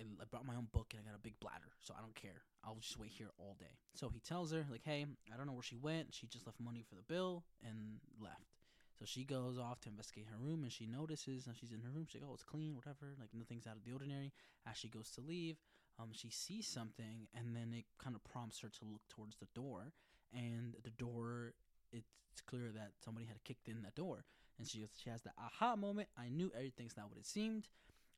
I 0.00 0.24
brought 0.30 0.46
my 0.46 0.56
own 0.56 0.66
book 0.72 0.92
and 0.92 1.00
I 1.00 1.08
got 1.08 1.16
a 1.16 1.22
big 1.22 1.38
bladder, 1.40 1.72
so 1.80 1.94
I 1.96 2.00
don't 2.00 2.14
care. 2.14 2.42
I'll 2.64 2.76
just 2.76 2.98
wait 2.98 3.10
here 3.10 3.30
all 3.38 3.56
day. 3.58 3.78
So 3.94 4.08
he 4.08 4.20
tells 4.20 4.52
her 4.52 4.66
like, 4.70 4.82
hey, 4.84 5.06
I 5.32 5.36
don't 5.36 5.46
know 5.46 5.52
where 5.52 5.62
she 5.62 5.76
went. 5.76 6.14
She 6.14 6.26
just 6.26 6.46
left 6.46 6.60
money 6.60 6.84
for 6.86 6.96
the 6.96 7.02
bill 7.02 7.44
and 7.64 8.00
left. 8.20 8.61
So 8.98 9.04
she 9.04 9.24
goes 9.24 9.58
off 9.58 9.80
to 9.80 9.88
investigate 9.88 10.26
her 10.30 10.38
room 10.38 10.62
and 10.62 10.72
she 10.72 10.86
notices 10.86 11.46
and 11.46 11.56
she's 11.56 11.72
in 11.72 11.80
her 11.80 11.90
room. 11.90 12.06
She's 12.08 12.20
like, 12.20 12.30
oh, 12.30 12.34
it's 12.34 12.44
clean, 12.44 12.76
whatever. 12.76 13.14
Like 13.18 13.30
nothing's 13.32 13.66
out 13.66 13.76
of 13.76 13.84
the 13.84 13.92
ordinary. 13.92 14.32
As 14.68 14.76
she 14.76 14.88
goes 14.88 15.10
to 15.12 15.20
leave, 15.20 15.56
um, 15.98 16.10
she 16.12 16.30
sees 16.30 16.66
something 16.66 17.28
and 17.34 17.56
then 17.56 17.74
it 17.76 17.84
kind 18.02 18.14
of 18.14 18.22
prompts 18.24 18.60
her 18.60 18.68
to 18.68 18.84
look 18.84 19.02
towards 19.08 19.36
the 19.36 19.48
door. 19.54 19.92
And 20.32 20.76
the 20.82 20.90
door, 20.90 21.54
it's 21.92 22.40
clear 22.46 22.70
that 22.74 22.92
somebody 23.04 23.26
had 23.26 23.42
kicked 23.44 23.68
in 23.68 23.82
that 23.82 23.94
door. 23.94 24.24
And 24.58 24.68
she 24.68 24.80
goes, 24.80 24.88
she 25.02 25.10
has 25.10 25.22
that 25.22 25.34
aha 25.38 25.76
moment. 25.76 26.08
I 26.16 26.28
knew 26.28 26.50
everything's 26.54 26.96
not 26.96 27.08
what 27.08 27.18
it 27.18 27.26
seemed. 27.26 27.68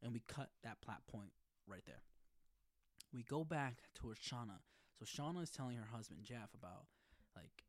And 0.03 0.13
we 0.13 0.23
cut 0.29 0.51
that 0.63 0.81
plot 0.83 1.03
point 1.11 1.33
right 1.67 1.83
there. 1.87 2.03
We 3.13 3.23
go 3.23 3.45
back 3.45 3.77
towards 3.95 4.21
Shauna. 4.21 4.59
So 4.99 5.05
Shauna 5.05 5.43
is 5.43 5.51
telling 5.51 5.77
her 5.77 5.89
husband 5.91 6.21
Jeff 6.25 6.51
about 6.55 6.87
like 7.35 7.65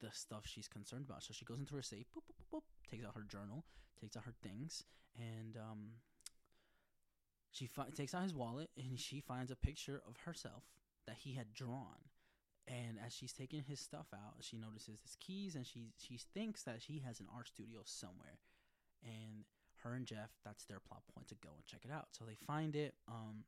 the 0.00 0.10
stuff 0.12 0.42
she's 0.44 0.68
concerned 0.68 1.06
about. 1.08 1.22
So 1.22 1.32
she 1.32 1.44
goes 1.44 1.58
into 1.58 1.74
her 1.74 1.82
safe, 1.82 2.06
boop, 2.14 2.22
boop, 2.28 2.58
boop, 2.58 2.62
takes 2.90 3.04
out 3.04 3.14
her 3.14 3.26
journal, 3.28 3.64
takes 4.00 4.16
out 4.16 4.24
her 4.24 4.34
things, 4.42 4.84
and 5.16 5.56
um, 5.56 5.78
she 7.50 7.66
fi- 7.66 7.90
takes 7.94 8.14
out 8.14 8.22
his 8.22 8.34
wallet 8.34 8.70
and 8.76 8.98
she 8.98 9.20
finds 9.20 9.50
a 9.50 9.56
picture 9.56 10.02
of 10.06 10.16
herself 10.24 10.64
that 11.06 11.16
he 11.18 11.34
had 11.34 11.54
drawn. 11.54 12.10
And 12.68 12.98
as 13.04 13.14
she's 13.14 13.32
taking 13.32 13.62
his 13.62 13.80
stuff 13.80 14.06
out, 14.12 14.34
she 14.40 14.58
notices 14.58 15.00
his 15.00 15.16
keys 15.20 15.54
and 15.54 15.64
she 15.64 15.92
she 15.96 16.18
thinks 16.34 16.64
that 16.64 16.78
he 16.78 16.98
has 17.06 17.20
an 17.20 17.26
art 17.34 17.46
studio 17.48 17.80
somewhere. 17.84 18.38
And 19.04 19.44
her 19.84 19.94
and 19.94 20.04
Jeff, 20.04 20.30
that's 20.44 20.64
their 20.64 20.80
plot 20.80 21.02
point 21.14 21.28
to 21.28 21.36
go 21.36 21.50
and 21.56 21.64
check 21.64 21.82
it 21.84 21.92
out. 21.92 22.08
So 22.10 22.24
they 22.24 22.34
find 22.34 22.74
it. 22.74 22.94
Um, 23.08 23.44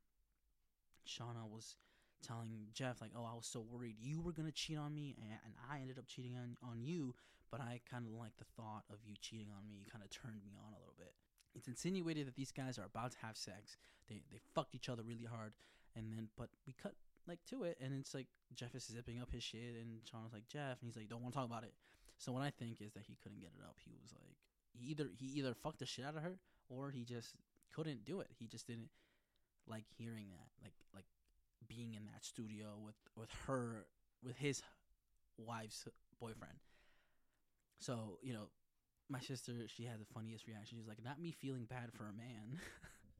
Shauna 1.05 1.49
was 1.49 1.75
telling 2.21 2.67
Jeff 2.73 3.01
like, 3.01 3.11
"Oh, 3.15 3.25
I 3.25 3.33
was 3.33 3.45
so 3.45 3.61
worried 3.61 3.95
you 3.99 4.21
were 4.21 4.31
gonna 4.31 4.51
cheat 4.51 4.77
on 4.77 4.93
me, 4.93 5.15
and, 5.19 5.31
and 5.45 5.53
I 5.69 5.79
ended 5.79 5.97
up 5.97 6.07
cheating 6.07 6.35
on 6.35 6.57
on 6.61 6.81
you. 6.81 7.15
But 7.51 7.61
I 7.61 7.81
kind 7.89 8.05
of 8.05 8.13
like 8.13 8.37
the 8.37 8.45
thought 8.55 8.83
of 8.91 8.99
you 9.03 9.15
cheating 9.19 9.49
on 9.49 9.67
me. 9.67 9.85
Kind 9.91 10.03
of 10.03 10.11
turned 10.11 10.43
me 10.45 10.53
on 10.55 10.73
a 10.73 10.77
little 10.77 10.95
bit." 10.97 11.13
it's 11.55 11.67
insinuated 11.67 12.27
that 12.27 12.35
these 12.35 12.51
guys 12.51 12.77
are 12.77 12.85
about 12.85 13.11
to 13.11 13.17
have 13.21 13.37
sex. 13.37 13.77
They 14.07 14.21
they 14.31 14.39
fucked 14.53 14.75
each 14.75 14.89
other 14.89 15.03
really 15.03 15.25
hard, 15.25 15.53
and 15.95 16.11
then 16.11 16.29
but 16.37 16.49
we 16.65 16.73
cut 16.73 16.93
like 17.27 17.39
to 17.49 17.63
it, 17.63 17.77
and 17.81 17.93
it's 17.93 18.13
like 18.13 18.27
Jeff 18.55 18.75
is 18.75 18.85
zipping 18.85 19.21
up 19.21 19.31
his 19.31 19.43
shit, 19.43 19.75
and 19.79 20.01
Shauna's 20.03 20.33
like 20.33 20.47
Jeff, 20.47 20.81
and 20.81 20.87
he's 20.87 20.95
like, 20.95 21.09
don't 21.09 21.21
want 21.21 21.33
to 21.33 21.39
talk 21.39 21.49
about 21.49 21.63
it. 21.63 21.73
So 22.17 22.31
what 22.31 22.41
I 22.41 22.49
think 22.49 22.81
is 22.81 22.93
that 22.93 23.03
he 23.07 23.17
couldn't 23.21 23.39
get 23.39 23.51
it 23.57 23.63
up. 23.63 23.77
He 23.83 23.95
was 24.01 24.11
like, 24.13 24.35
he 24.73 24.91
either 24.91 25.09
he 25.17 25.27
either 25.39 25.53
fucked 25.53 25.79
the 25.79 25.85
shit 25.85 26.05
out 26.05 26.15
of 26.15 26.23
her, 26.23 26.39
or 26.69 26.91
he 26.91 27.03
just 27.03 27.35
couldn't 27.73 28.05
do 28.05 28.19
it. 28.19 28.27
He 28.37 28.47
just 28.47 28.67
didn't 28.67 28.89
like 29.67 29.85
hearing 29.97 30.29
that, 30.31 30.49
like 30.63 30.73
like 30.93 31.05
being 31.69 31.93
in 31.93 32.05
that 32.07 32.25
studio 32.25 32.77
with 32.83 32.95
with 33.15 33.29
her 33.47 33.85
with 34.25 34.37
his 34.37 34.61
wife's 35.37 35.87
boyfriend. 36.19 36.59
So 37.79 38.19
you 38.21 38.33
know, 38.33 38.49
my 39.09 39.19
sister 39.19 39.53
she 39.67 39.83
had 39.83 39.99
the 39.99 40.13
funniest 40.13 40.47
reaction. 40.47 40.77
She 40.77 40.77
was 40.77 40.87
like, 40.87 41.03
"Not 41.03 41.21
me 41.21 41.31
feeling 41.31 41.65
bad 41.65 41.91
for 41.93 42.03
a 42.03 42.13
man," 42.13 42.59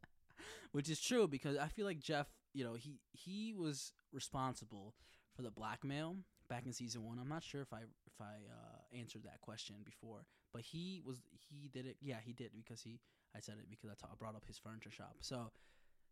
which 0.72 0.90
is 0.90 1.00
true 1.00 1.28
because 1.28 1.58
I 1.58 1.68
feel 1.68 1.86
like 1.86 2.00
Jeff, 2.00 2.28
you 2.54 2.64
know, 2.64 2.74
he 2.74 3.00
he 3.14 3.54
was 3.54 3.94
responsible 4.12 4.96
for 5.36 5.42
the 5.42 5.52
blackmail 5.52 6.18
back 6.50 6.66
in 6.66 6.74
season 6.74 7.06
one. 7.06 7.20
I'm 7.20 7.30
not 7.30 7.44
sure 7.44 7.62
if 7.62 7.72
I 7.74 7.82
if 8.06 8.20
I 8.20 8.48
uh, 8.52 8.98
answered 8.98 9.24
that 9.24 9.42
question 9.42 9.78
before, 9.86 10.26
but 10.54 10.62
he 10.62 11.02
was 11.06 11.22
he 11.32 11.70
did 11.72 11.86
it. 11.86 11.98
Yeah, 12.02 12.18
he 12.24 12.34
did 12.34 12.52
because 12.56 12.82
he 12.82 13.00
I 13.36 13.40
said 13.40 13.56
it 13.60 13.70
because 13.70 13.90
I, 13.90 13.94
ta- 14.00 14.12
I 14.12 14.16
brought 14.18 14.36
up 14.36 14.46
his 14.48 14.58
furniture 14.58 14.92
shop. 14.92 15.18
So 15.22 15.52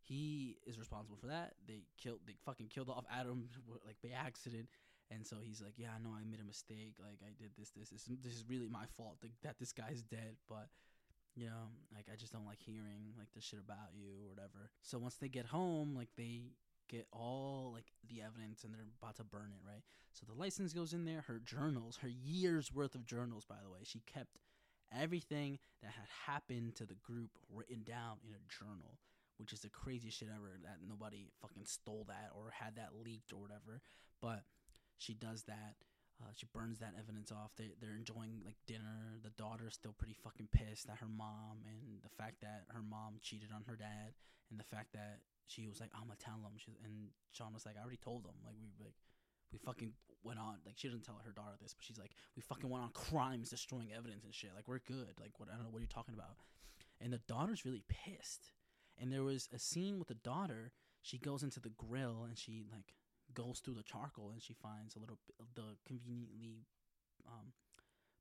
he 0.07 0.57
is 0.65 0.79
responsible 0.79 1.17
for 1.17 1.27
that. 1.27 1.53
They 1.67 1.83
killed 2.01 2.19
they 2.25 2.35
fucking 2.45 2.67
killed 2.67 2.89
off 2.89 3.05
Adam 3.11 3.49
like 3.85 3.97
by 4.01 4.15
accident. 4.15 4.67
And 5.09 5.25
so 5.25 5.37
he's 5.41 5.61
like, 5.61 5.73
"Yeah, 5.77 5.95
I 5.95 6.03
know 6.03 6.15
I 6.15 6.23
made 6.29 6.41
a 6.41 6.45
mistake. 6.45 6.95
Like 6.99 7.19
I 7.23 7.31
did 7.37 7.51
this, 7.57 7.71
this, 7.71 7.89
this. 7.89 8.09
This 8.23 8.33
is 8.33 8.43
really 8.49 8.67
my 8.67 8.85
fault 8.97 9.21
that, 9.21 9.31
that 9.43 9.55
this 9.59 9.71
guy's 9.71 10.01
dead. 10.01 10.35
But 10.49 10.67
you 11.35 11.45
know, 11.45 11.71
like 11.93 12.07
I 12.11 12.15
just 12.15 12.33
don't 12.33 12.45
like 12.45 12.59
hearing 12.59 13.15
like 13.17 13.31
the 13.33 13.41
shit 13.41 13.59
about 13.59 13.95
you 13.95 14.09
or 14.23 14.27
whatever." 14.27 14.71
So 14.81 14.97
once 14.97 15.15
they 15.15 15.29
get 15.29 15.45
home, 15.45 15.95
like 15.95 16.09
they 16.17 16.51
get 16.89 17.07
all 17.11 17.71
like 17.73 17.85
the 18.09 18.21
evidence 18.21 18.63
and 18.63 18.73
they're 18.73 18.85
about 19.01 19.15
to 19.17 19.23
burn 19.23 19.51
it, 19.53 19.65
right? 19.65 19.83
So 20.13 20.25
the 20.25 20.37
license 20.37 20.73
goes 20.73 20.93
in 20.93 21.05
there, 21.05 21.23
her 21.27 21.39
journals, 21.39 21.97
her 22.01 22.07
years 22.09 22.73
worth 22.73 22.95
of 22.95 23.05
journals, 23.05 23.45
by 23.45 23.57
the 23.63 23.69
way. 23.69 23.79
She 23.83 24.01
kept 24.11 24.39
everything 24.95 25.59
that 25.81 25.91
had 25.91 26.07
happened 26.25 26.75
to 26.75 26.85
the 26.85 26.95
group 26.95 27.31
written 27.53 27.83
down 27.83 28.17
in 28.23 28.33
a 28.33 28.43
journal, 28.49 28.99
which 29.37 29.53
is 29.53 29.61
the 29.61 29.69
craziest 29.69 30.19
shit 30.19 30.29
ever 30.33 30.57
that 30.63 30.79
nobody 30.87 31.29
fucking 31.41 31.65
stole 31.65 32.05
that 32.07 32.31
or 32.35 32.51
had 32.51 32.75
that 32.75 32.97
leaked 32.97 33.33
or 33.33 33.41
whatever. 33.41 33.81
But 34.21 34.43
she 34.97 35.13
does 35.13 35.43
that. 35.43 35.77
Uh, 36.17 36.33
she 36.33 36.47
burns 36.49 36.79
that 36.79 36.97
evidence 36.97 37.31
off. 37.31 37.53
They, 37.57 37.77
they're 37.79 37.95
enjoying 37.95 38.41
like 38.43 38.57
dinner. 38.65 39.21
The 39.21 39.29
daughter's 39.37 39.75
still 39.75 39.93
pretty 39.93 40.17
fucking 40.17 40.49
pissed 40.51 40.89
at 40.89 40.97
her 40.97 41.09
mom 41.09 41.61
and 41.69 42.01
the 42.01 42.09
fact 42.17 42.41
that 42.41 42.65
her 42.73 42.81
mom 42.81 43.21
cheated 43.21 43.53
on 43.53 43.63
her 43.69 43.75
dad 43.77 44.17
and 44.49 44.59
the 44.59 44.65
fact 44.65 44.93
that 44.93 45.21
she 45.45 45.67
was 45.67 45.79
like, 45.79 45.91
"I'm 45.93 46.09
gonna 46.09 46.17
tell 46.19 46.41
him." 46.41 46.57
She, 46.57 46.73
and 46.83 47.09
Sean 47.31 47.53
was 47.53 47.65
like, 47.65 47.77
"I 47.77 47.81
already 47.81 48.01
told 48.01 48.25
him." 48.25 48.35
Like 48.43 48.55
we 48.59 48.73
like 48.83 48.97
we 49.51 49.59
fucking 49.59 49.93
went 50.23 50.39
on. 50.39 50.57
Like 50.65 50.75
she 50.77 50.87
doesn't 50.87 51.05
tell 51.05 51.21
her 51.23 51.31
daughter 51.31 51.55
this, 51.61 51.73
but 51.73 51.85
she's 51.85 51.97
like, 51.97 52.11
"We 52.35 52.41
fucking 52.41 52.69
went 52.69 52.83
on 52.83 52.91
crimes, 52.91 53.49
destroying 53.49 53.93
evidence 53.95 54.25
and 54.25 54.33
shit. 54.33 54.51
Like 54.55 54.67
we're 54.67 54.83
good. 54.83 55.15
Like 55.19 55.39
what? 55.39 55.49
I 55.49 55.55
don't 55.55 55.63
know 55.63 55.71
what 55.71 55.79
you're 55.79 55.87
talking 55.87 56.15
about." 56.15 56.35
And 56.99 57.13
the 57.13 57.21
daughter's 57.27 57.63
really 57.63 57.83
pissed. 57.87 58.51
And 58.99 59.11
there 59.11 59.23
was 59.23 59.47
a 59.53 59.59
scene 59.59 59.99
with 59.99 60.07
the 60.07 60.15
daughter. 60.15 60.71
She 61.01 61.17
goes 61.17 61.43
into 61.43 61.59
the 61.59 61.69
grill 61.69 62.23
and 62.27 62.37
she 62.37 62.65
like 62.71 62.93
goes 63.33 63.59
through 63.59 63.75
the 63.75 63.83
charcoal 63.83 64.31
and 64.31 64.41
she 64.41 64.53
finds 64.53 64.95
a 64.95 64.99
little 64.99 65.19
the 65.55 65.75
conveniently 65.85 66.65
um, 67.27 67.53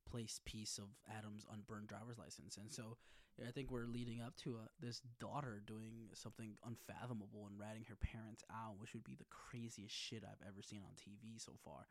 placed 0.09 0.45
piece 0.45 0.77
of 0.77 0.85
Adam's 1.17 1.45
unburned 1.51 1.87
driver's 1.87 2.17
license. 2.17 2.57
And 2.57 2.71
so 2.71 2.97
I 3.45 3.51
think 3.51 3.69
we're 3.69 3.85
leading 3.85 4.21
up 4.21 4.35
to 4.37 4.55
a, 4.55 4.65
uh, 4.65 4.67
this 4.79 5.01
daughter 5.19 5.61
doing 5.65 6.09
something 6.13 6.57
unfathomable 6.65 7.45
and 7.47 7.59
ratting 7.59 7.85
her 7.87 7.95
parents 7.95 8.43
out, 8.51 8.79
which 8.79 8.93
would 8.93 9.03
be 9.03 9.15
the 9.15 9.29
craziest 9.29 9.93
shit 9.93 10.23
I've 10.23 10.47
ever 10.47 10.61
seen 10.63 10.81
on 10.81 10.95
TV 10.95 11.39
so 11.39 11.53
far. 11.63 11.87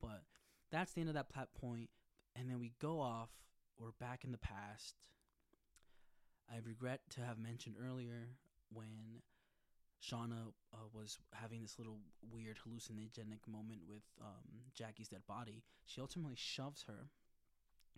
But 0.00 0.22
that's 0.72 0.92
the 0.92 1.00
end 1.00 1.10
of 1.10 1.14
that 1.14 1.30
plot 1.30 1.48
point, 1.60 1.90
and 2.34 2.50
then 2.50 2.58
we 2.58 2.72
go 2.80 3.00
off. 3.00 3.30
We're 3.78 3.92
back 4.00 4.24
in 4.24 4.32
the 4.32 4.38
past. 4.38 4.96
I 6.50 6.58
regret 6.64 7.00
to 7.10 7.20
have 7.20 7.38
mentioned 7.38 7.76
earlier 7.78 8.28
when 8.72 9.22
Shauna 10.02 10.52
uh, 10.72 10.76
was 10.92 11.18
having 11.34 11.62
this 11.62 11.78
little 11.78 11.98
weird 12.32 12.58
hallucinogenic 12.58 13.46
moment 13.46 13.80
with 13.88 14.02
um, 14.20 14.62
Jackie's 14.74 15.08
dead 15.08 15.22
body. 15.26 15.62
She 15.84 16.00
ultimately 16.00 16.36
shoves 16.36 16.84
her. 16.86 17.10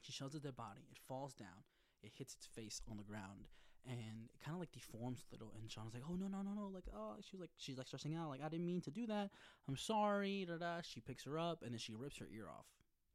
She 0.02 0.12
shoves 0.12 0.32
the 0.32 0.40
dead 0.40 0.56
body. 0.56 0.82
It 0.90 0.98
falls 1.06 1.34
down 1.34 1.64
it 2.02 2.12
hits 2.16 2.34
its 2.34 2.46
face 2.46 2.80
on 2.90 2.96
the 2.96 3.02
ground 3.02 3.48
and 3.86 4.28
it 4.34 4.44
kind 4.44 4.54
of 4.54 4.60
like 4.60 4.72
deforms 4.72 5.24
a 5.24 5.34
little. 5.34 5.52
And 5.56 5.68
Shauna's 5.68 5.94
like, 5.94 6.02
"Oh 6.08 6.14
no, 6.14 6.26
no, 6.26 6.42
no, 6.42 6.52
no!" 6.52 6.68
Like, 6.68 6.84
oh, 6.94 7.16
she 7.22 7.36
was 7.36 7.40
like, 7.40 7.50
she's 7.56 7.78
like 7.78 7.86
stressing 7.86 8.14
out, 8.14 8.28
like, 8.28 8.42
"I 8.42 8.48
didn't 8.48 8.66
mean 8.66 8.82
to 8.82 8.90
do 8.90 9.06
that. 9.06 9.30
I'm 9.68 9.76
sorry." 9.76 10.44
Da 10.46 10.58
da. 10.58 10.80
She 10.82 11.00
picks 11.00 11.24
her 11.24 11.38
up 11.38 11.62
and 11.62 11.72
then 11.72 11.78
she 11.78 11.94
rips 11.94 12.18
her 12.18 12.28
ear 12.34 12.48
off. 12.48 12.66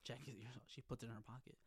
Jackie's 0.03 0.35
ear 0.41 0.49
off. 0.55 0.63
She 0.67 0.81
puts 0.81 1.03
it 1.03 1.07
in 1.07 1.11
her 1.11 1.21
pocket. 1.21 1.57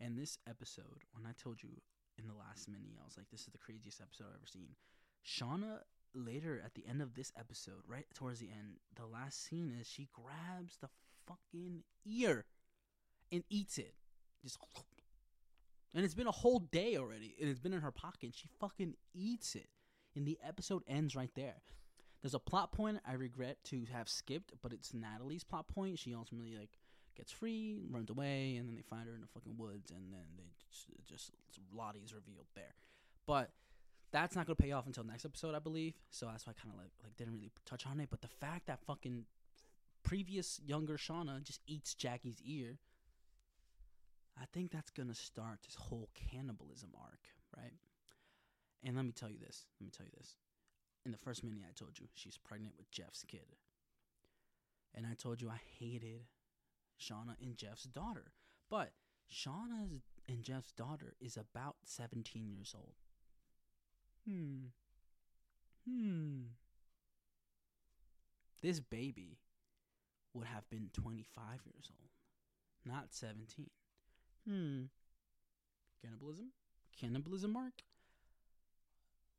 And 0.00 0.16
this 0.16 0.38
episode, 0.48 1.02
when 1.12 1.26
I 1.26 1.32
told 1.40 1.62
you 1.62 1.70
in 2.18 2.26
the 2.26 2.34
last 2.34 2.68
mini, 2.68 2.96
I 3.00 3.04
was 3.04 3.16
like, 3.16 3.30
"This 3.30 3.42
is 3.42 3.52
the 3.52 3.58
craziest 3.58 4.00
episode 4.00 4.26
I've 4.28 4.36
ever 4.36 4.46
seen." 4.46 4.76
Shauna 5.24 5.82
later 6.14 6.60
at 6.64 6.74
the 6.74 6.86
end 6.86 7.02
of 7.02 7.14
this 7.14 7.32
episode, 7.36 7.82
right 7.86 8.06
towards 8.14 8.40
the 8.40 8.50
end, 8.50 8.78
the 8.94 9.06
last 9.06 9.42
scene 9.42 9.76
is 9.78 9.86
she 9.86 10.08
grabs 10.12 10.76
the 10.78 10.88
fucking 11.26 11.82
ear 12.04 12.46
and 13.32 13.44
eats 13.48 13.78
it. 13.78 13.94
Just 14.42 14.58
and 15.94 16.04
it's 16.04 16.14
been 16.14 16.26
a 16.26 16.32
whole 16.32 16.60
day 16.60 16.96
already, 16.96 17.34
and 17.40 17.48
it's 17.48 17.60
been 17.60 17.72
in 17.72 17.80
her 17.80 17.90
pocket. 17.90 18.34
She 18.34 18.48
fucking 18.60 18.94
eats 19.14 19.54
it. 19.54 19.68
And 20.16 20.26
the 20.26 20.38
episode 20.46 20.84
ends 20.86 21.16
right 21.16 21.32
there. 21.34 21.62
There's 22.22 22.34
a 22.34 22.38
plot 22.38 22.72
point 22.72 23.00
I 23.06 23.14
regret 23.14 23.58
to 23.64 23.84
have 23.92 24.08
skipped, 24.08 24.52
but 24.62 24.72
it's 24.72 24.94
Natalie's 24.94 25.44
plot 25.44 25.68
point. 25.68 25.98
She 25.98 26.14
ultimately 26.14 26.56
like 26.56 26.78
gets 27.14 27.32
free, 27.32 27.78
runs 27.90 28.10
away, 28.10 28.56
and 28.56 28.68
then 28.68 28.74
they 28.74 28.82
find 28.82 29.08
her 29.08 29.14
in 29.14 29.20
the 29.20 29.26
fucking 29.26 29.56
woods, 29.56 29.90
and 29.90 30.12
then 30.12 30.26
they 30.36 30.44
just, 30.70 30.88
just 31.08 31.32
Lottie's 31.72 32.14
revealed 32.14 32.46
there. 32.54 32.74
But 33.26 33.50
that's 34.12 34.36
not 34.36 34.46
gonna 34.46 34.56
pay 34.56 34.72
off 34.72 34.86
until 34.86 35.04
next 35.04 35.24
episode, 35.24 35.54
I 35.54 35.58
believe. 35.58 35.94
So 36.10 36.26
that's 36.26 36.46
why 36.46 36.52
I 36.56 36.60
kind 36.60 36.74
of 36.74 36.80
like 36.80 36.92
like 37.02 37.16
didn't 37.16 37.34
really 37.34 37.52
touch 37.66 37.86
on 37.86 38.00
it. 38.00 38.08
But 38.10 38.22
the 38.22 38.28
fact 38.28 38.66
that 38.66 38.80
fucking 38.86 39.24
previous 40.02 40.60
younger 40.64 40.96
Shauna 40.96 41.42
just 41.42 41.60
eats 41.66 41.94
Jackie's 41.94 42.40
ear 42.44 42.78
I 44.40 44.44
think 44.52 44.72
that's 44.72 44.90
to 44.90 45.14
start 45.14 45.60
this 45.64 45.76
whole 45.76 46.10
cannibalism 46.14 46.90
arc, 47.00 47.20
right? 47.56 47.72
And 48.84 48.96
let 48.96 49.04
me 49.04 49.12
tell 49.12 49.30
you 49.30 49.38
this. 49.38 49.66
Let 49.80 49.86
me 49.86 49.92
tell 49.96 50.06
you 50.06 50.12
this. 50.16 50.36
In 51.06 51.12
the 51.12 51.18
first 51.18 51.44
minute, 51.44 51.60
I 51.68 51.72
told 51.74 51.98
you 51.98 52.06
she's 52.14 52.38
pregnant 52.38 52.74
with 52.76 52.90
Jeff's 52.90 53.24
kid. 53.24 53.56
And 54.94 55.06
I 55.06 55.14
told 55.14 55.40
you 55.40 55.48
I 55.48 55.60
hated 55.78 56.22
Shauna 57.04 57.36
and 57.40 57.56
Jeff's 57.56 57.84
daughter. 57.84 58.32
But 58.70 58.92
Shauna's 59.30 60.00
and 60.28 60.42
Jeff's 60.42 60.72
daughter 60.72 61.14
is 61.20 61.36
about 61.36 61.76
17 61.84 62.48
years 62.48 62.74
old. 62.74 62.94
Hmm. 64.26 64.68
Hmm. 65.88 66.40
This 68.62 68.80
baby 68.80 69.38
would 70.32 70.46
have 70.46 70.68
been 70.70 70.88
25 70.94 71.44
years 71.66 71.90
old, 71.90 72.10
not 72.86 73.08
17. 73.10 73.68
Hmm. 74.48 74.84
Cannibalism? 76.02 76.52
Cannibalism 76.98 77.52
mark? 77.52 77.82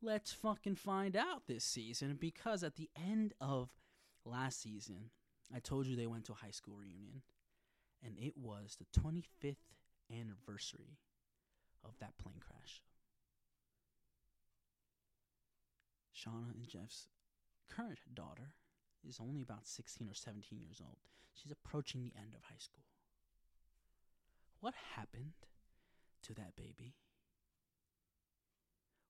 Let's 0.02 0.32
fucking 0.32 0.76
find 0.76 1.16
out 1.16 1.48
this 1.48 1.64
season 1.64 2.18
because 2.20 2.64
at 2.64 2.76
the 2.76 2.90
end 2.96 3.34
of 3.42 3.70
last 4.24 4.62
season, 4.62 5.10
I 5.54 5.60
told 5.60 5.88
you 5.88 5.96
they 5.96 6.08
went 6.08 6.26
to 6.26 6.34
a 6.34 6.36
high 6.36 6.52
school 6.52 6.76
reunion, 6.76 7.22
and 8.06 8.16
it 8.20 8.34
was 8.38 8.78
the 8.78 9.00
25th 9.00 9.56
anniversary 10.12 11.00
of 11.84 11.98
that 12.00 12.18
plane 12.18 12.40
crash. 12.40 12.84
Shauna 16.16 16.54
and 16.54 16.68
Jeff's 16.68 17.08
current 17.70 18.00
daughter 18.14 18.54
is 19.08 19.20
only 19.20 19.42
about 19.42 19.68
16 19.68 20.08
or 20.08 20.14
17 20.14 20.60
years 20.62 20.82
old. 20.82 20.98
She's 21.34 21.52
approaching 21.52 22.04
the 22.04 22.14
end 22.18 22.34
of 22.36 22.44
high 22.44 22.60
school. 22.60 22.86
What 24.62 24.74
happened 24.96 25.34
to 26.24 26.34
that 26.36 26.56
baby? 26.56 26.96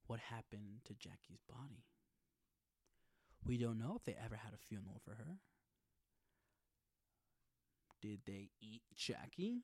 What 0.08 0.20
happened 0.20 0.82
to 0.86 0.94
Jackie's 0.94 1.42
body? 1.48 1.84
We 3.46 3.58
don't 3.58 3.78
know 3.78 3.96
if 3.96 4.04
they 4.04 4.16
ever 4.24 4.36
had 4.36 4.54
a 4.54 4.58
funeral 4.58 5.02
for 5.04 5.12
her. 5.12 5.40
Did 8.02 8.22
they 8.26 8.50
eat 8.62 8.82
Jackie? 8.96 9.64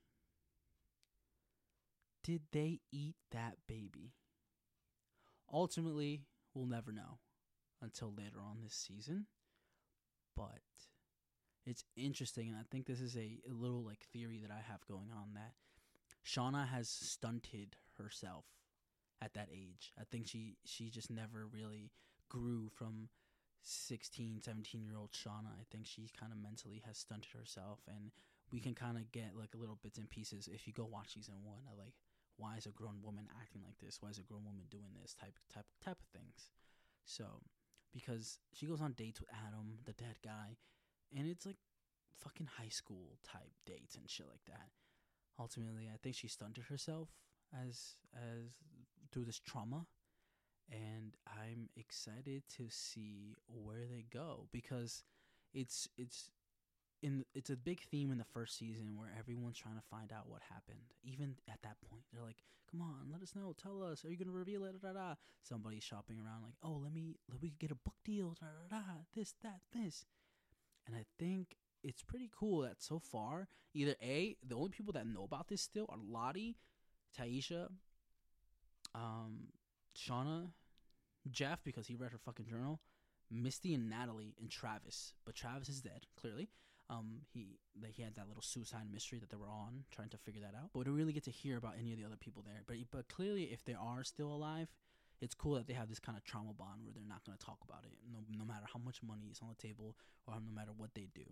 Did 2.23 2.41
they 2.51 2.79
eat 2.91 3.15
that 3.31 3.57
baby? 3.67 4.13
Ultimately, 5.51 6.21
we'll 6.53 6.65
never 6.67 6.91
know 6.91 7.19
until 7.81 8.13
later 8.15 8.39
on 8.39 8.61
this 8.61 8.73
season. 8.73 9.25
But 10.35 10.59
it's 11.65 11.83
interesting, 11.95 12.49
and 12.49 12.57
I 12.57 12.63
think 12.69 12.85
this 12.85 13.01
is 13.01 13.15
a, 13.15 13.39
a 13.49 13.53
little 13.53 13.83
like 13.83 14.05
theory 14.13 14.39
that 14.41 14.51
I 14.51 14.61
have 14.71 14.85
going 14.87 15.09
on 15.11 15.33
that 15.33 15.53
Shauna 16.25 16.67
has 16.67 16.89
stunted 16.89 17.75
herself 17.97 18.45
at 19.21 19.33
that 19.33 19.49
age. 19.51 19.91
I 19.99 20.03
think 20.09 20.27
she 20.27 20.55
she 20.65 20.89
just 20.89 21.09
never 21.09 21.45
really 21.45 21.91
grew 22.29 22.69
from 22.69 23.09
16, 23.63 24.41
17 24.41 24.83
year 24.83 24.97
old 24.97 25.11
Shauna. 25.11 25.53
I 25.59 25.65
think 25.69 25.85
she 25.85 26.09
kind 26.17 26.31
of 26.31 26.41
mentally 26.41 26.81
has 26.85 26.97
stunted 26.97 27.31
herself, 27.37 27.79
and 27.87 28.11
we 28.51 28.59
can 28.59 28.73
kind 28.73 28.97
of 28.97 29.11
get 29.11 29.35
like 29.37 29.55
little 29.55 29.79
bits 29.81 29.97
and 29.97 30.09
pieces 30.09 30.49
if 30.51 30.67
you 30.67 30.73
go 30.73 30.85
watch 30.85 31.13
season 31.13 31.35
one. 31.43 31.61
Of, 31.71 31.77
like, 31.77 31.93
why 32.37 32.57
is 32.57 32.65
a 32.65 32.71
grown 32.71 33.01
woman 33.03 33.27
acting 33.39 33.61
like 33.63 33.77
this? 33.79 34.01
Why 34.01 34.09
is 34.09 34.17
a 34.17 34.23
grown 34.23 34.45
woman 34.45 34.65
doing 34.69 34.97
this 34.99 35.13
type 35.13 35.37
type 35.53 35.65
type 35.83 35.97
of 36.01 36.19
things? 36.19 36.49
So, 37.05 37.41
because 37.93 38.39
she 38.53 38.65
goes 38.65 38.81
on 38.81 38.93
dates 38.93 39.19
with 39.19 39.29
Adam, 39.47 39.79
the 39.85 39.93
dead 39.93 40.17
guy, 40.23 40.57
and 41.15 41.27
it's 41.27 41.45
like 41.45 41.57
fucking 42.19 42.47
high 42.57 42.69
school 42.69 43.17
type 43.23 43.51
dates 43.65 43.95
and 43.95 44.09
shit 44.09 44.27
like 44.27 44.45
that. 44.47 44.69
Ultimately, 45.39 45.89
I 45.93 45.97
think 46.01 46.15
she 46.15 46.27
stunted 46.27 46.65
herself 46.65 47.09
as 47.53 47.95
as 48.15 48.51
through 49.11 49.25
this 49.25 49.39
trauma 49.39 49.85
and 50.71 51.15
I'm 51.27 51.69
excited 51.75 52.43
to 52.57 52.69
see 52.69 53.35
where 53.47 53.85
they 53.89 54.05
go 54.11 54.47
because 54.51 55.03
it's 55.53 55.87
it's 55.97 56.31
in 57.01 57.25
it's 57.33 57.49
a 57.49 57.57
big 57.57 57.81
theme 57.81 58.11
in 58.11 58.17
the 58.17 58.23
first 58.23 58.57
season 58.57 58.95
where 58.95 59.09
everyone's 59.17 59.57
trying 59.57 59.75
to 59.75 59.87
find 59.89 60.11
out 60.11 60.29
what 60.29 60.41
happened. 60.49 60.93
Even 61.03 61.35
at 61.49 61.61
that 61.63 61.77
point, 61.89 62.03
they're 62.11 62.23
like, 62.23 62.43
"Come 62.69 62.81
on, 62.81 63.09
let 63.11 63.21
us 63.21 63.35
know. 63.35 63.53
Tell 63.53 63.83
us. 63.83 64.05
Are 64.05 64.09
you 64.09 64.17
gonna 64.17 64.31
reveal 64.31 64.63
it?" 64.65 64.81
Da, 64.81 64.93
da, 64.93 64.93
da. 64.93 65.15
Somebody's 65.41 65.83
shopping 65.83 66.19
around 66.19 66.43
like, 66.43 66.55
"Oh, 66.63 66.79
let 66.81 66.93
me 66.93 67.17
let 67.29 67.41
me 67.41 67.53
get 67.59 67.71
a 67.71 67.75
book 67.75 67.95
deal." 68.05 68.35
Da, 68.39 68.45
da, 68.69 68.77
da, 68.77 68.83
this, 69.15 69.33
that, 69.41 69.61
this, 69.73 70.05
and 70.85 70.95
I 70.95 71.05
think 71.19 71.57
it's 71.83 72.03
pretty 72.03 72.29
cool 72.33 72.61
that 72.61 72.81
so 72.81 72.99
far, 72.99 73.47
either 73.73 73.95
a 74.01 74.37
the 74.47 74.55
only 74.55 74.69
people 74.69 74.93
that 74.93 75.07
know 75.07 75.23
about 75.23 75.47
this 75.47 75.61
still 75.61 75.87
are 75.89 75.97
Lottie, 75.97 76.57
Taissa, 77.17 77.69
um, 78.93 79.47
Shauna, 79.95 80.49
Jeff 81.29 81.63
because 81.63 81.87
he 81.87 81.95
read 81.95 82.11
her 82.11 82.17
fucking 82.17 82.47
journal, 82.47 82.79
Misty 83.29 83.73
and 83.73 83.89
Natalie 83.89 84.35
and 84.39 84.49
Travis. 84.49 85.13
But 85.25 85.35
Travis 85.35 85.69
is 85.69 85.81
dead, 85.81 86.07
clearly. 86.19 86.49
Um, 86.89 87.21
he 87.31 87.59
that 87.81 87.91
he 87.91 88.01
had 88.01 88.15
that 88.15 88.27
little 88.27 88.41
suicide 88.41 88.91
mystery 88.91 89.19
that 89.19 89.29
they 89.29 89.37
were 89.37 89.49
on, 89.49 89.85
trying 89.91 90.09
to 90.09 90.17
figure 90.17 90.41
that 90.41 90.57
out. 90.57 90.71
But 90.73 90.79
we 90.79 90.85
don't 90.85 90.95
really 90.95 91.13
get 91.13 91.23
to 91.25 91.31
hear 91.31 91.57
about 91.57 91.75
any 91.79 91.93
of 91.93 91.99
the 91.99 92.05
other 92.05 92.17
people 92.17 92.43
there. 92.45 92.63
But 92.67 92.77
but 92.91 93.07
clearly, 93.07 93.43
if 93.43 93.63
they 93.63 93.75
are 93.75 94.03
still 94.03 94.27
alive, 94.27 94.67
it's 95.21 95.33
cool 95.33 95.55
that 95.55 95.67
they 95.67 95.73
have 95.73 95.87
this 95.87 95.99
kind 95.99 96.17
of 96.17 96.25
trauma 96.25 96.51
bond 96.53 96.83
where 96.83 96.93
they're 96.93 97.03
not 97.07 97.23
going 97.23 97.37
to 97.37 97.45
talk 97.45 97.59
about 97.63 97.85
it, 97.85 97.91
no 98.11 98.19
no 98.37 98.43
matter 98.43 98.65
how 98.71 98.79
much 98.83 99.01
money 99.01 99.29
is 99.31 99.39
on 99.41 99.49
the 99.49 99.67
table 99.67 99.95
or 100.27 100.33
no 100.33 100.51
matter 100.51 100.71
what 100.75 100.93
they 100.93 101.07
do. 101.15 101.23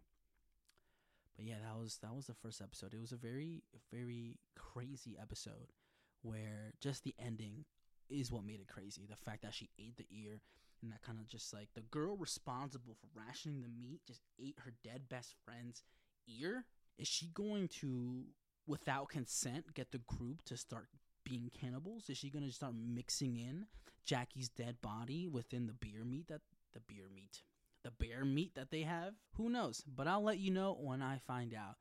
But 1.36 1.46
yeah, 1.46 1.56
that 1.64 1.78
was 1.78 1.98
that 2.02 2.16
was 2.16 2.28
the 2.28 2.34
first 2.34 2.62
episode. 2.62 2.94
It 2.94 3.02
was 3.02 3.12
a 3.12 3.18
very 3.18 3.64
very 3.92 4.40
crazy 4.56 5.18
episode 5.22 5.74
where 6.22 6.74
just 6.80 7.04
the 7.04 7.16
ending 7.20 7.66
is 8.10 8.32
what 8.32 8.46
made 8.46 8.60
it 8.60 8.68
crazy. 8.68 9.06
The 9.10 9.16
fact 9.16 9.44
that 9.44 9.54
she 9.54 9.70
ate 9.80 9.98
the 9.98 10.08
ear 10.12 10.42
and 10.82 10.92
that 10.92 11.02
kind 11.02 11.20
of 11.20 11.28
just 11.28 11.54
like 11.54 11.70
the 11.74 11.82
girl 11.82 12.16
responsible 12.16 12.96
for 13.00 13.08
rationing 13.20 13.62
the 13.62 13.68
meat 13.68 14.02
just 14.08 14.22
ate 14.42 14.56
her 14.64 14.74
dead 14.84 15.10
best 15.10 15.36
friend's 15.46 15.84
ear. 16.28 16.66
Is 16.98 17.08
she 17.08 17.28
going 17.34 17.68
to, 17.80 18.24
without 18.68 19.10
consent, 19.10 19.74
get 19.74 19.92
the 19.92 20.00
group 20.00 20.44
to 20.46 20.58
start 20.58 20.88
being 21.24 21.50
cannibals? 21.60 22.10
Is 22.10 22.18
she 22.18 22.30
going 22.30 22.46
to 22.46 22.52
start 22.52 22.74
mixing 22.76 23.38
in 23.38 23.66
Jackie's 24.06 24.50
dead 24.50 24.78
body 24.82 25.28
within 25.28 25.68
the 25.68 25.74
beer 25.74 26.04
meat 26.04 26.28
that 26.28 26.42
the 26.74 26.82
beer 26.82 27.08
meat, 27.14 27.42
the 27.84 27.92
bear 27.92 28.26
meat 28.26 28.56
that 28.56 28.72
they 28.72 28.82
have? 28.82 29.14
Who 29.36 29.50
knows? 29.50 29.84
But 29.88 30.08
I'll 30.08 30.24
let 30.24 30.40
you 30.40 30.52
know 30.52 30.78
when 30.80 31.02
I 31.02 31.20
find 31.26 31.54
out. 31.54 31.76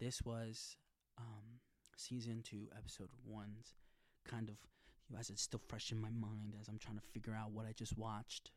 This 0.00 0.22
was 0.22 0.76
um, 1.18 1.60
season 1.96 2.42
two, 2.42 2.68
episode 2.76 3.10
one's 3.24 3.74
kind 4.28 4.48
of 4.48 4.56
as 5.18 5.30
it's 5.30 5.42
still 5.42 5.60
fresh 5.68 5.92
in 5.92 6.00
my 6.00 6.10
mind 6.10 6.54
as 6.60 6.68
I'm 6.68 6.78
trying 6.78 6.96
to 6.96 7.06
figure 7.12 7.34
out 7.34 7.52
what 7.52 7.66
I 7.66 7.72
just 7.72 7.96
watched. 7.96 8.50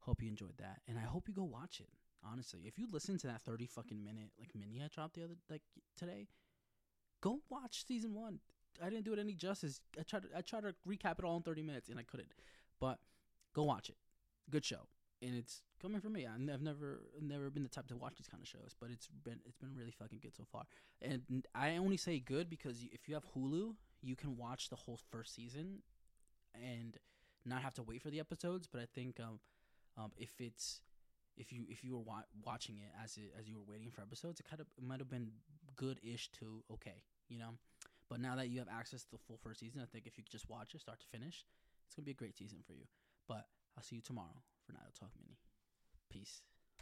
Hope 0.00 0.22
you 0.22 0.28
enjoyed 0.28 0.58
that, 0.58 0.80
and 0.86 0.98
I 0.98 1.02
hope 1.02 1.28
you 1.28 1.34
go 1.34 1.44
watch 1.44 1.80
it. 1.80 1.88
Honestly, 2.24 2.60
if 2.64 2.78
you 2.78 2.86
listen 2.90 3.18
to 3.18 3.26
that 3.26 3.42
thirty 3.42 3.66
fucking 3.66 4.02
minute 4.02 4.30
like 4.38 4.50
mini 4.54 4.82
I 4.82 4.88
dropped 4.88 5.14
the 5.14 5.24
other 5.24 5.34
like 5.50 5.62
today, 5.96 6.28
go 7.20 7.40
watch 7.50 7.84
season 7.86 8.14
one. 8.14 8.40
I 8.82 8.90
didn't 8.90 9.04
do 9.04 9.12
it 9.12 9.18
any 9.18 9.34
justice. 9.34 9.80
I 9.98 10.02
tried 10.02 10.22
to 10.22 10.28
I 10.36 10.40
tried 10.40 10.62
to 10.62 10.74
recap 10.88 11.18
it 11.18 11.24
all 11.24 11.36
in 11.36 11.42
thirty 11.42 11.62
minutes 11.62 11.88
and 11.88 11.98
I 11.98 12.02
couldn't. 12.02 12.28
But 12.80 12.98
go 13.54 13.64
watch 13.64 13.88
it. 13.88 13.96
Good 14.50 14.64
show, 14.64 14.86
and 15.22 15.34
it's 15.34 15.62
coming 15.80 16.00
from 16.00 16.12
me. 16.12 16.26
I've 16.26 16.62
never 16.62 17.02
never 17.20 17.50
been 17.50 17.62
the 17.62 17.68
type 17.68 17.86
to 17.88 17.96
watch 17.96 18.16
these 18.16 18.28
kind 18.28 18.42
of 18.42 18.48
shows, 18.48 18.74
but 18.80 18.90
it's 18.90 19.08
been 19.24 19.40
it's 19.44 19.56
been 19.56 19.74
really 19.74 19.92
fucking 19.92 20.20
good 20.22 20.36
so 20.36 20.44
far. 20.50 20.64
And 21.02 21.46
I 21.54 21.76
only 21.76 21.96
say 21.96 22.18
good 22.18 22.48
because 22.48 22.84
if 22.92 23.08
you 23.08 23.14
have 23.14 23.24
Hulu, 23.36 23.74
you 24.06 24.16
can 24.16 24.36
watch 24.36 24.68
the 24.68 24.76
whole 24.76 24.98
first 25.10 25.34
season 25.34 25.82
and 26.54 26.96
not 27.44 27.62
have 27.62 27.74
to 27.74 27.82
wait 27.82 28.02
for 28.02 28.10
the 28.10 28.20
episodes. 28.20 28.68
But 28.70 28.80
I 28.80 28.86
think 28.94 29.18
um, 29.20 29.40
um, 29.96 30.12
if 30.16 30.30
it's 30.38 30.80
if 31.36 31.52
you 31.52 31.64
if 31.68 31.82
you 31.84 31.94
were 31.94 32.02
wa- 32.02 32.28
watching 32.44 32.76
it 32.76 32.92
as 33.02 33.16
it 33.16 33.32
as 33.38 33.48
you 33.48 33.56
were 33.56 33.72
waiting 33.72 33.90
for 33.90 34.02
episodes, 34.02 34.40
it 34.40 34.46
kind 34.48 34.60
of 34.60 34.66
might 34.80 35.00
have 35.00 35.10
been 35.10 35.30
good-ish 35.74 36.30
to 36.38 36.62
okay, 36.72 37.02
you 37.28 37.38
know. 37.38 37.58
But 38.08 38.20
now 38.20 38.36
that 38.36 38.48
you 38.48 38.60
have 38.60 38.68
access 38.70 39.02
to 39.02 39.10
the 39.10 39.18
full 39.18 39.38
first 39.42 39.58
season, 39.58 39.80
I 39.82 39.86
think 39.86 40.06
if 40.06 40.16
you 40.16 40.24
just 40.30 40.48
watch 40.48 40.74
it 40.74 40.80
start 40.80 41.00
to 41.00 41.06
finish, 41.06 41.44
it's 41.86 41.94
gonna 41.94 42.04
be 42.04 42.12
a 42.12 42.14
great 42.14 42.36
season 42.36 42.58
for 42.64 42.72
you. 42.72 42.84
But 43.26 43.46
I'll 43.76 43.82
see 43.82 43.96
you 43.96 44.02
tomorrow 44.02 44.42
for 44.64 44.72
Night 44.72 44.82
Talk 44.98 45.10
Mini. 45.18 45.36
Peace. 46.08 46.42